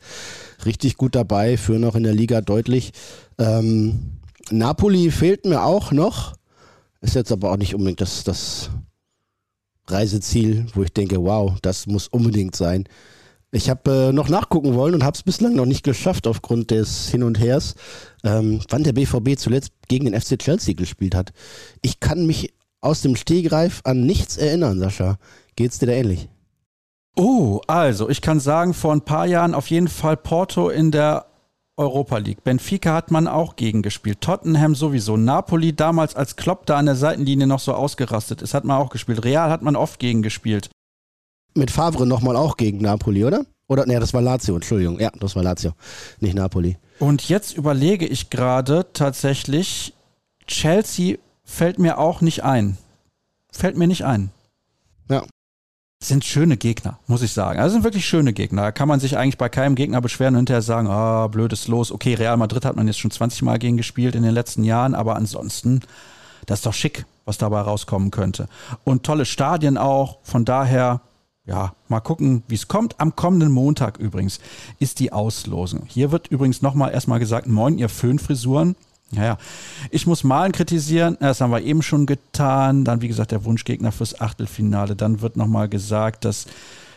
[0.64, 2.92] richtig gut dabei, führen auch in der Liga deutlich.
[3.38, 4.18] Ähm,
[4.50, 6.34] Napoli fehlt mir auch noch.
[7.00, 8.70] Ist jetzt aber auch nicht unbedingt das, das
[9.86, 12.84] Reiseziel, wo ich denke, wow, das muss unbedingt sein.
[13.52, 17.08] Ich habe äh, noch nachgucken wollen und habe es bislang noch nicht geschafft aufgrund des
[17.08, 17.74] Hin und Hers,
[18.22, 21.32] ähm, wann der BVB zuletzt gegen den FC Chelsea gespielt hat.
[21.82, 25.18] Ich kann mich aus dem Stegreif an nichts erinnern, Sascha.
[25.56, 26.28] Geht's dir da ähnlich?
[27.16, 31.26] Oh, also ich kann sagen, vor ein paar Jahren auf jeden Fall Porto in der
[31.76, 32.44] Europa League.
[32.44, 34.20] Benfica hat man auch gegen gespielt.
[34.20, 35.16] Tottenham sowieso.
[35.16, 38.90] Napoli damals, als Klopp da an der Seitenlinie noch so ausgerastet ist, hat man auch
[38.90, 39.24] gespielt.
[39.24, 40.70] Real hat man oft gegen gespielt.
[41.54, 43.44] Mit Favre nochmal auch gegen Napoli, oder?
[43.66, 45.00] Oder, nee, das war Lazio, Entschuldigung.
[45.00, 45.72] Ja, das war Lazio,
[46.20, 46.76] nicht Napoli.
[46.98, 49.94] Und jetzt überlege ich gerade tatsächlich,
[50.46, 51.16] Chelsea
[51.50, 52.78] fällt mir auch nicht ein.
[53.50, 54.30] Fällt mir nicht ein.
[55.08, 55.24] Ja.
[56.02, 57.58] Sind schöne Gegner, muss ich sagen.
[57.58, 58.62] Also sind wirklich schöne Gegner.
[58.62, 61.92] Da kann man sich eigentlich bei keinem Gegner beschweren und hinterher sagen, ah, blödes Los.
[61.92, 64.94] Okay, Real Madrid hat man jetzt schon 20 Mal gegen gespielt in den letzten Jahren,
[64.94, 65.80] aber ansonsten,
[66.46, 68.48] das ist doch schick, was dabei rauskommen könnte.
[68.84, 70.20] Und tolle Stadien auch.
[70.22, 71.02] Von daher,
[71.44, 72.98] ja, mal gucken, wie es kommt.
[72.98, 74.40] Am kommenden Montag übrigens
[74.78, 75.82] ist die Auslosung.
[75.86, 78.76] Hier wird übrigens nochmal erstmal gesagt, moin, ihr Föhnfrisuren.
[79.12, 79.38] Ja, ja.
[79.90, 82.84] Ich muss Malen kritisieren, das haben wir eben schon getan.
[82.84, 84.94] Dann, wie gesagt, der Wunschgegner fürs Achtelfinale.
[84.94, 86.46] Dann wird nochmal gesagt, dass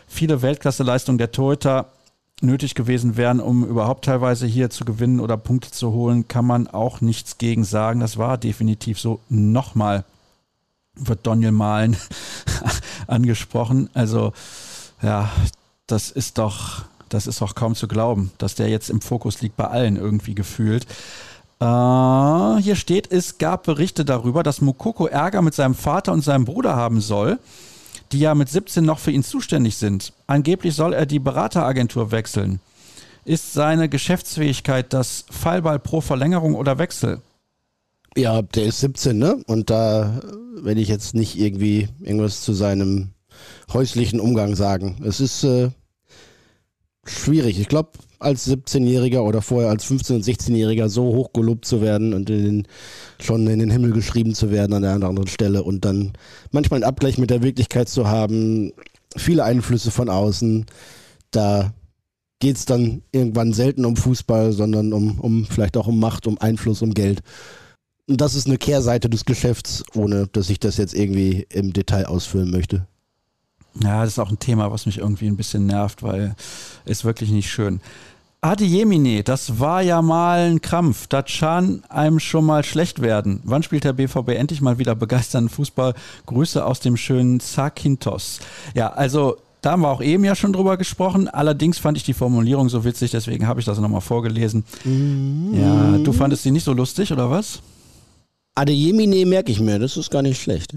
[0.06, 1.90] viele Weltklasseleistungen der Torhüter
[2.40, 6.68] nötig gewesen wären, um überhaupt teilweise hier zu gewinnen oder Punkte zu holen, kann man
[6.68, 8.00] auch nichts gegen sagen.
[8.00, 9.20] Das war definitiv so.
[9.28, 10.04] Nochmal
[10.94, 11.96] wird Daniel Malen
[13.06, 13.90] angesprochen.
[13.94, 14.32] Also,
[15.02, 15.30] ja,
[15.86, 19.56] das ist doch, das ist doch kaum zu glauben, dass der jetzt im Fokus liegt
[19.56, 20.86] bei allen irgendwie gefühlt.
[21.60, 26.44] Uh, hier steht, es gab Berichte darüber, dass Mukoko Ärger mit seinem Vater und seinem
[26.44, 27.38] Bruder haben soll,
[28.12, 30.12] die ja mit 17 noch für ihn zuständig sind.
[30.26, 32.60] Angeblich soll er die Berateragentur wechseln.
[33.24, 37.22] Ist seine Geschäftsfähigkeit das Fallball pro Verlängerung oder Wechsel?
[38.16, 39.42] Ja, der ist 17, ne?
[39.46, 40.20] Und da
[40.56, 43.10] will ich jetzt nicht irgendwie irgendwas zu seinem
[43.72, 45.02] häuslichen Umgang sagen.
[45.04, 45.70] Es ist äh,
[47.06, 47.58] schwierig.
[47.58, 52.14] Ich glaube, als 17-Jähriger oder vorher als 15- und 16-Jähriger so hoch gelobt zu werden
[52.14, 52.68] und in den,
[53.20, 56.12] schon in den Himmel geschrieben zu werden an der anderen Stelle und dann
[56.50, 58.72] manchmal einen Abgleich mit der Wirklichkeit zu haben,
[59.16, 60.66] viele Einflüsse von außen,
[61.30, 61.72] da
[62.40, 66.38] geht es dann irgendwann selten um Fußball, sondern um, um vielleicht auch um Macht, um
[66.38, 67.22] Einfluss, um Geld.
[68.06, 72.06] Und das ist eine Kehrseite des Geschäfts, ohne dass ich das jetzt irgendwie im Detail
[72.06, 72.86] ausführen möchte.
[73.82, 76.34] Ja, das ist auch ein Thema, was mich irgendwie ein bisschen nervt, weil
[76.84, 77.80] es wirklich nicht schön.
[78.40, 81.06] Adeyemine, das war ja mal ein Krampf.
[81.06, 83.40] Das kann einem schon mal schlecht werden.
[83.44, 85.94] Wann spielt der BVB endlich mal wieder begeisternden Fußball?
[86.26, 88.40] Grüße aus dem schönen Zakynthos.
[88.74, 91.26] Ja, also da haben wir auch eben ja schon drüber gesprochen.
[91.26, 94.64] Allerdings fand ich die Formulierung so witzig, deswegen habe ich das nochmal vorgelesen.
[94.84, 95.54] Mhm.
[95.58, 97.60] Ja, du fandest sie nicht so lustig, oder was?
[98.54, 100.74] Adeyemine merke ich mir, das ist gar nicht schlecht.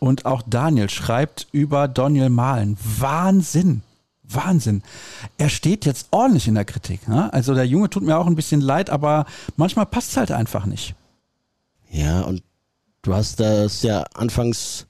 [0.00, 2.76] Und auch Daniel schreibt über Daniel Mahlen.
[2.98, 3.82] Wahnsinn.
[4.24, 4.82] Wahnsinn.
[5.38, 7.06] Er steht jetzt ordentlich in der Kritik.
[7.06, 7.32] Ne?
[7.32, 9.26] Also der Junge tut mir auch ein bisschen leid, aber
[9.56, 10.94] manchmal passt es halt einfach nicht.
[11.90, 12.42] Ja, und
[13.02, 14.86] du hast das ja anfangs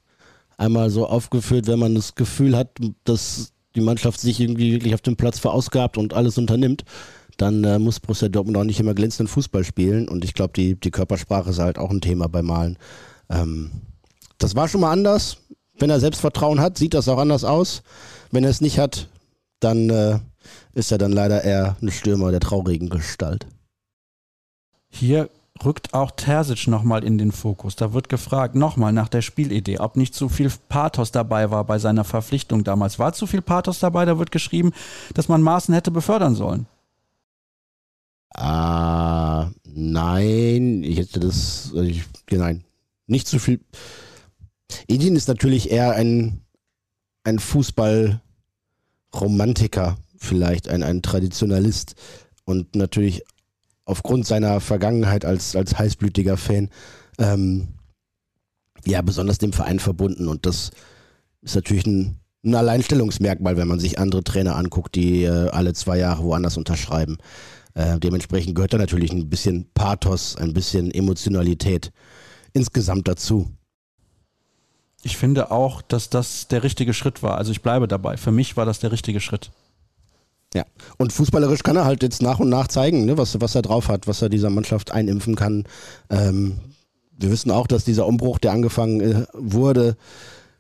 [0.57, 2.69] einmal so aufgeführt, wenn man das Gefühl hat,
[3.05, 6.85] dass die Mannschaft sich irgendwie wirklich auf dem Platz verausgabt und alles unternimmt,
[7.37, 10.09] dann äh, muss Borussia Dortmund auch nicht immer glänzenden Fußball spielen.
[10.09, 12.79] Und ich glaube, die, die Körpersprache ist halt auch ein Thema bei Malen.
[13.31, 13.71] Ähm,
[14.43, 15.37] das war schon mal anders.
[15.79, 17.83] Wenn er Selbstvertrauen hat, sieht das auch anders aus.
[18.31, 19.09] Wenn er es nicht hat,
[19.61, 20.19] dann äh,
[20.75, 23.47] ist er dann leider eher ein Stürmer der traurigen Gestalt.
[24.89, 25.31] Hier
[25.65, 27.77] rückt auch Terzic nochmal in den Fokus.
[27.77, 31.79] Da wird gefragt, nochmal nach der Spielidee, ob nicht zu viel Pathos dabei war bei
[31.79, 32.99] seiner Verpflichtung damals.
[32.99, 34.05] War zu viel Pathos dabei?
[34.05, 34.73] Da wird geschrieben,
[35.15, 36.67] dass man Maßen hätte befördern sollen.
[38.35, 42.65] Ah, nein, ich hätte das, ich, nein,
[43.07, 43.61] nicht zu viel.
[44.89, 46.43] Edin ist natürlich eher ein,
[47.25, 48.21] ein Fußball-
[49.15, 51.95] Romantiker vielleicht, ein, ein Traditionalist
[52.45, 53.23] und natürlich
[53.85, 56.69] aufgrund seiner Vergangenheit als, als heißblütiger Fan,
[57.19, 57.69] ähm,
[58.85, 60.71] ja, besonders dem Verein verbunden und das
[61.43, 65.99] ist natürlich ein, ein Alleinstellungsmerkmal, wenn man sich andere Trainer anguckt, die äh, alle zwei
[65.99, 67.19] Jahre woanders unterschreiben.
[67.75, 71.93] Äh, dementsprechend gehört da natürlich ein bisschen Pathos, ein bisschen Emotionalität
[72.53, 73.49] insgesamt dazu
[75.03, 77.39] ich finde auch, dass das der richtige Schritt war.
[77.39, 78.17] Also ich bleibe dabei.
[78.17, 79.51] Für mich war das der richtige Schritt.
[80.55, 80.65] Ja,
[80.99, 83.89] und fußballerisch kann er halt jetzt nach und nach zeigen, ne, was, was er drauf
[83.89, 85.65] hat, was er dieser Mannschaft einimpfen kann.
[86.11, 86.59] Ähm,
[87.17, 89.97] wir wissen auch, dass dieser Umbruch, der angefangen äh, wurde,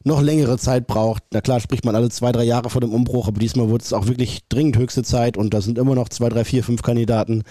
[0.04, 1.24] noch längere Zeit braucht.
[1.32, 3.92] Na klar, spricht man alle zwei, drei Jahre vor dem Umbruch, aber diesmal wurde es
[3.92, 7.42] auch wirklich dringend höchste Zeit und da sind immer noch zwei, drei, vier, fünf Kandidaten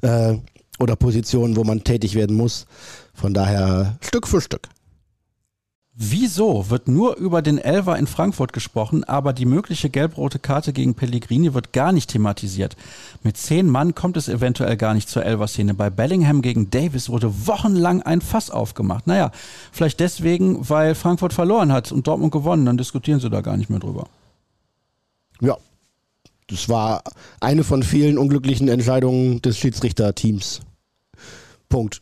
[0.00, 0.36] äh,
[0.78, 2.66] oder Positionen, wo man tätig werden muss.
[3.14, 4.68] Von daher Stück für Stück.
[5.94, 10.94] Wieso wird nur über den Elver in Frankfurt gesprochen, aber die mögliche gelb-rote Karte gegen
[10.94, 12.76] Pellegrini wird gar nicht thematisiert?
[13.22, 15.74] Mit zehn Mann kommt es eventuell gar nicht zur Elver-Szene.
[15.74, 19.06] Bei Bellingham gegen Davis wurde wochenlang ein Fass aufgemacht.
[19.06, 19.32] Naja,
[19.70, 22.64] vielleicht deswegen, weil Frankfurt verloren hat und Dortmund gewonnen.
[22.64, 24.08] Dann diskutieren sie da gar nicht mehr drüber.
[25.42, 25.58] Ja,
[26.46, 27.02] das war
[27.40, 30.60] eine von vielen unglücklichen Entscheidungen des Schiedsrichterteams.
[31.68, 32.00] Punkt.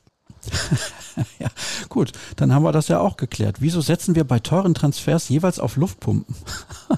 [1.39, 1.49] ja,
[1.89, 3.57] gut, dann haben wir das ja auch geklärt.
[3.61, 6.35] Wieso setzen wir bei teuren Transfers jeweils auf Luftpumpen?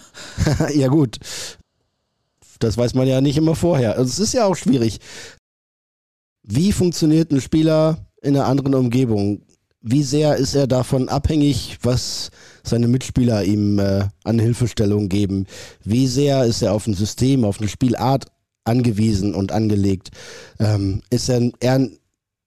[0.74, 1.18] ja, gut.
[2.58, 3.96] Das weiß man ja nicht immer vorher.
[3.96, 5.00] Also es ist ja auch schwierig.
[6.42, 9.42] Wie funktioniert ein Spieler in einer anderen Umgebung?
[9.80, 12.30] Wie sehr ist er davon abhängig, was
[12.62, 15.46] seine Mitspieler ihm äh, an Hilfestellung geben?
[15.84, 18.26] Wie sehr ist er auf ein System, auf eine Spielart
[18.64, 20.10] angewiesen und angelegt?
[20.60, 21.98] Ähm, ist er eher ein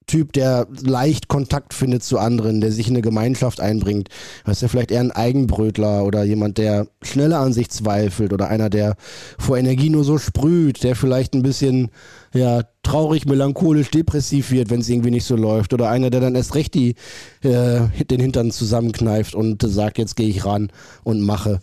[0.06, 4.08] Typ, der leicht Kontakt findet zu anderen, der sich in eine Gemeinschaft einbringt.
[4.46, 8.70] Ist er vielleicht eher ein Eigenbrötler oder jemand, der schneller an sich zweifelt oder einer,
[8.70, 8.94] der
[9.38, 11.90] vor Energie nur so sprüht, der vielleicht ein bisschen
[12.32, 15.74] ja, traurig, melancholisch, depressiv wird, wenn es irgendwie nicht so läuft.
[15.74, 16.94] Oder einer, der dann erst recht die,
[17.42, 20.70] äh, den Hintern zusammenkneift und sagt, jetzt gehe ich ran
[21.02, 21.60] und mache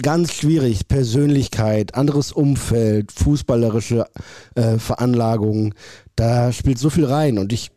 [0.00, 0.88] ganz schwierig.
[0.88, 4.06] Persönlichkeit, anderes Umfeld, fußballerische
[4.54, 5.74] äh, Veranlagungen.
[6.16, 7.38] Da spielt so viel rein.
[7.38, 7.70] Und ich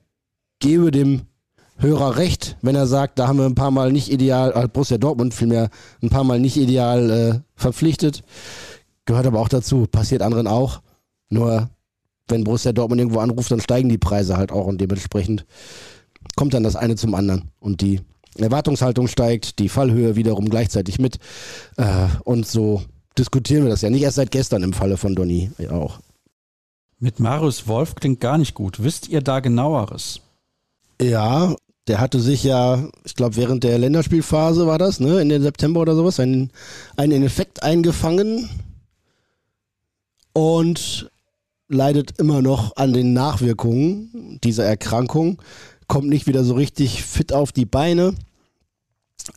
[0.64, 1.24] gebe dem
[1.78, 4.98] Hörer recht, wenn er sagt, da haben wir ein paar Mal nicht ideal, äh, Borussia
[4.98, 5.70] Dortmund vielmehr
[6.02, 8.24] ein paar Mal nicht ideal äh, verpflichtet.
[9.06, 10.82] Gehört aber auch dazu, passiert anderen auch.
[11.30, 11.70] Nur
[12.30, 15.46] wenn Borussia Dortmund irgendwo anruft, dann steigen die Preise halt auch und dementsprechend
[16.38, 18.00] kommt dann das eine zum anderen und die
[18.38, 21.20] Erwartungshaltung steigt, die Fallhöhe wiederum gleichzeitig mit
[21.76, 22.82] äh, und so
[23.18, 26.00] diskutieren wir das ja nicht erst seit gestern im Falle von Donny auch.
[27.00, 28.82] Mit Marius Wolf klingt gar nicht gut.
[28.82, 30.23] Wisst ihr da genaueres?
[31.10, 31.56] Ja,
[31.88, 35.82] der hatte sich ja, ich glaube, während der Länderspielphase war das, ne, in den September
[35.82, 36.52] oder sowas, einen,
[36.96, 38.50] einen Effekt eingefangen
[40.32, 41.12] und
[41.68, 45.42] leidet immer noch an den Nachwirkungen dieser Erkrankung,
[45.88, 48.14] kommt nicht wieder so richtig fit auf die Beine.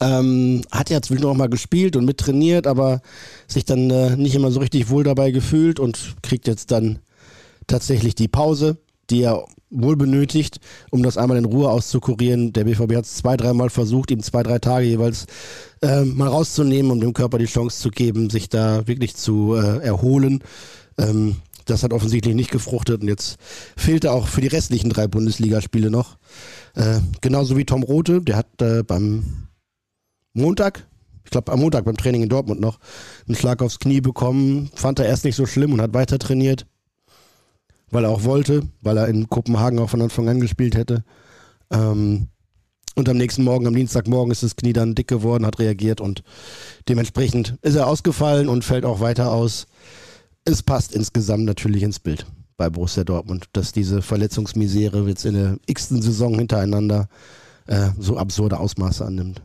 [0.00, 3.02] Ähm, hat ja zwischendurch noch mal gespielt und mit trainiert, aber
[3.46, 6.98] sich dann äh, nicht immer so richtig wohl dabei gefühlt und kriegt jetzt dann
[7.66, 8.78] tatsächlich die Pause,
[9.10, 10.60] die er wohl benötigt,
[10.90, 12.52] um das einmal in Ruhe auszukurieren.
[12.52, 15.26] Der BVB hat es zwei, dreimal versucht, ihm zwei, drei Tage jeweils
[15.82, 19.78] äh, mal rauszunehmen, um dem Körper die Chance zu geben, sich da wirklich zu äh,
[19.78, 20.42] erholen.
[20.98, 23.38] Ähm, das hat offensichtlich nicht gefruchtet und jetzt
[23.76, 26.16] fehlt er auch für die restlichen drei Bundesligaspiele noch.
[26.74, 29.48] Äh, genauso wie Tom Rote, der hat äh, beim
[30.32, 30.86] Montag,
[31.24, 32.78] ich glaube am Montag beim Training in Dortmund noch,
[33.26, 36.66] einen Schlag aufs Knie bekommen, fand er erst nicht so schlimm und hat weiter trainiert
[37.90, 41.04] weil er auch wollte, weil er in Kopenhagen auch von Anfang an gespielt hätte.
[41.70, 42.28] Ähm,
[42.94, 46.22] und am nächsten Morgen, am Dienstagmorgen, ist das Knie dann dick geworden, hat reagiert und
[46.88, 49.66] dementsprechend ist er ausgefallen und fällt auch weiter aus.
[50.44, 52.26] Es passt insgesamt natürlich ins Bild
[52.56, 57.08] bei Borussia Dortmund, dass diese Verletzungsmisere jetzt in der x-ten Saison hintereinander
[57.66, 59.42] äh, so absurde Ausmaße annimmt.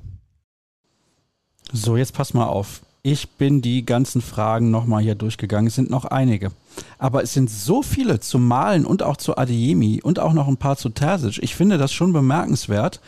[1.74, 2.82] So, jetzt pass mal auf.
[3.04, 5.68] Ich bin die ganzen Fragen nochmal hier durchgegangen.
[5.68, 6.52] Es sind noch einige.
[6.98, 10.58] Aber es sind so viele zu Malen und auch zu Adeyemi und auch noch ein
[10.58, 11.40] paar zu Terzic.
[11.42, 13.02] Ich finde das schon bemerkenswert,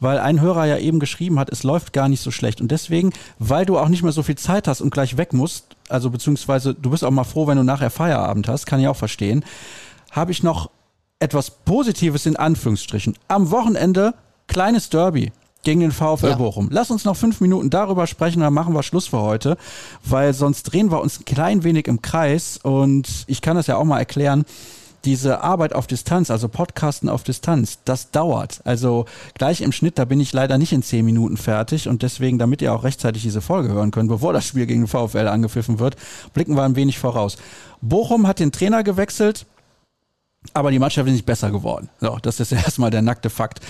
[0.00, 2.60] weil ein Hörer ja eben geschrieben hat, es läuft gar nicht so schlecht.
[2.60, 5.76] Und deswegen, weil du auch nicht mehr so viel Zeit hast und gleich weg musst,
[5.88, 8.96] also beziehungsweise du bist auch mal froh, wenn du nachher Feierabend hast, kann ich auch
[8.96, 9.44] verstehen,
[10.10, 10.70] habe ich noch
[11.18, 13.14] etwas Positives in Anführungsstrichen.
[13.28, 14.14] Am Wochenende
[14.46, 15.32] kleines Derby
[15.62, 16.36] gegen den VfL ja.
[16.36, 16.68] Bochum.
[16.70, 19.56] Lass uns noch fünf Minuten darüber sprechen, dann machen wir Schluss für heute,
[20.04, 23.76] weil sonst drehen wir uns ein klein wenig im Kreis und ich kann das ja
[23.76, 24.44] auch mal erklären.
[25.06, 28.60] Diese Arbeit auf Distanz, also Podcasten auf Distanz, das dauert.
[28.64, 32.38] Also gleich im Schnitt, da bin ich leider nicht in zehn Minuten fertig und deswegen,
[32.38, 35.78] damit ihr auch rechtzeitig diese Folge hören könnt, bevor das Spiel gegen den VfL angepfiffen
[35.78, 35.96] wird,
[36.34, 37.38] blicken wir ein wenig voraus.
[37.80, 39.46] Bochum hat den Trainer gewechselt,
[40.52, 41.88] aber die Mannschaft ist nicht besser geworden.
[42.00, 43.60] So, das ist erstmal der nackte Fakt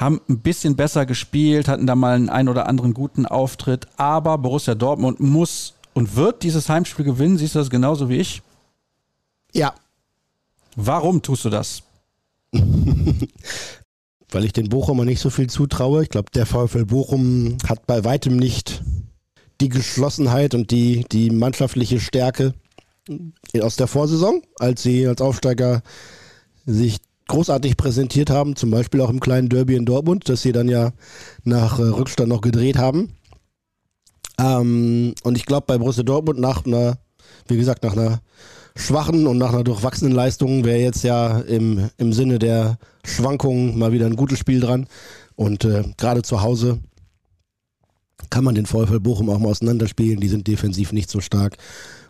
[0.00, 4.38] haben ein bisschen besser gespielt, hatten da mal einen ein oder anderen guten Auftritt, aber
[4.38, 7.36] Borussia Dortmund muss und wird dieses Heimspiel gewinnen.
[7.36, 8.42] Siehst du das genauso wie ich?
[9.52, 9.74] Ja.
[10.74, 11.82] Warum tust du das?
[14.30, 16.04] Weil ich den Bochumer nicht so viel zutraue.
[16.04, 18.82] Ich glaube, der VfL Bochum hat bei weitem nicht
[19.60, 22.54] die Geschlossenheit und die, die mannschaftliche Stärke
[23.60, 25.82] aus der Vorsaison, als sie als Aufsteiger
[26.64, 26.98] sich
[27.30, 30.92] großartig präsentiert haben, zum Beispiel auch im kleinen Derby in Dortmund, das sie dann ja
[31.44, 33.10] nach äh, Rückstand noch gedreht haben.
[34.38, 36.98] Ähm, und ich glaube, bei Borussia Dortmund nach einer,
[37.48, 38.20] wie gesagt, nach einer
[38.76, 43.92] schwachen und nach einer durchwachsenen Leistung wäre jetzt ja im, im Sinne der Schwankungen mal
[43.92, 44.86] wieder ein gutes Spiel dran.
[45.36, 46.78] Und äh, gerade zu Hause
[48.30, 50.20] kann man den VfL Bochum auch mal auseinanderspielen.
[50.20, 51.56] Die sind defensiv nicht so stark.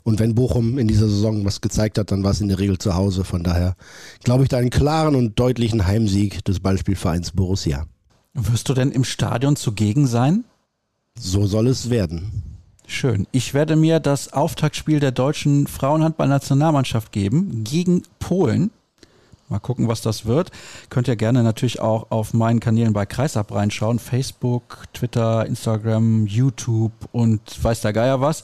[0.02, 2.78] Und wenn Bochum in dieser Saison was gezeigt hat, dann war es in der Regel
[2.78, 3.24] zu Hause.
[3.24, 3.76] Von daher
[4.24, 7.86] glaube ich da einen klaren und deutlichen Heimsieg des Ballspielvereins Borussia.
[8.34, 10.44] Wirst du denn im Stadion zugegen sein?
[11.18, 12.50] So soll es werden.
[12.86, 13.26] Schön.
[13.30, 18.70] Ich werde mir das Auftaktspiel der deutschen Frauenhandballnationalmannschaft geben gegen Polen.
[19.48, 20.52] Mal gucken, was das wird.
[20.90, 23.98] Könnt ihr gerne natürlich auch auf meinen Kanälen bei Kreisab reinschauen.
[23.98, 28.42] Facebook, Twitter, Instagram, YouTube und weiß der Geier was.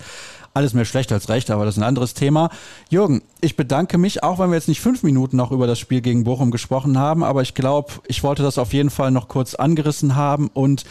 [0.56, 2.48] Alles mehr schlecht als recht, aber das ist ein anderes Thema.
[2.88, 6.00] Jürgen, ich bedanke mich, auch wenn wir jetzt nicht fünf Minuten noch über das Spiel
[6.00, 9.54] gegen Bochum gesprochen haben, aber ich glaube, ich wollte das auf jeden Fall noch kurz
[9.54, 10.84] angerissen haben und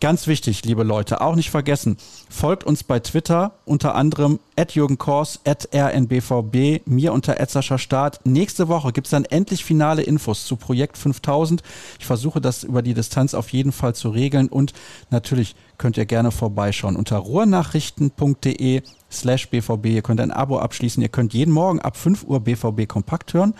[0.00, 1.96] Ganz wichtig, liebe Leute, auch nicht vergessen,
[2.30, 8.20] folgt uns bei Twitter, unter anderem at Jürgen Kors, at rnbvb, mir unter Etzerscher Start.
[8.24, 11.64] Nächste Woche gibt's dann endlich finale Infos zu Projekt 5000.
[11.98, 14.72] Ich versuche das über die Distanz auf jeden Fall zu regeln und
[15.10, 19.86] natürlich könnt ihr gerne vorbeischauen unter ruhrnachrichten.de slash bvb.
[19.86, 21.02] Ihr könnt ein Abo abschließen.
[21.02, 23.54] Ihr könnt jeden Morgen ab 5 Uhr BVB kompakt hören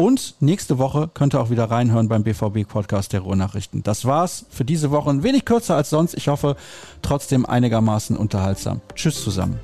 [0.00, 3.82] und nächste Woche könnt ihr auch wieder reinhören beim BVB-Podcast der Ruhrnachrichten.
[3.82, 5.10] Das war's für diese Woche.
[5.10, 6.14] Ein wenig kürzer als sonst.
[6.14, 6.56] Ich hoffe,
[7.02, 8.80] trotzdem einigermaßen unterhaltsam.
[8.94, 9.60] Tschüss zusammen.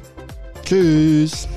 [0.62, 1.48] Tschüss.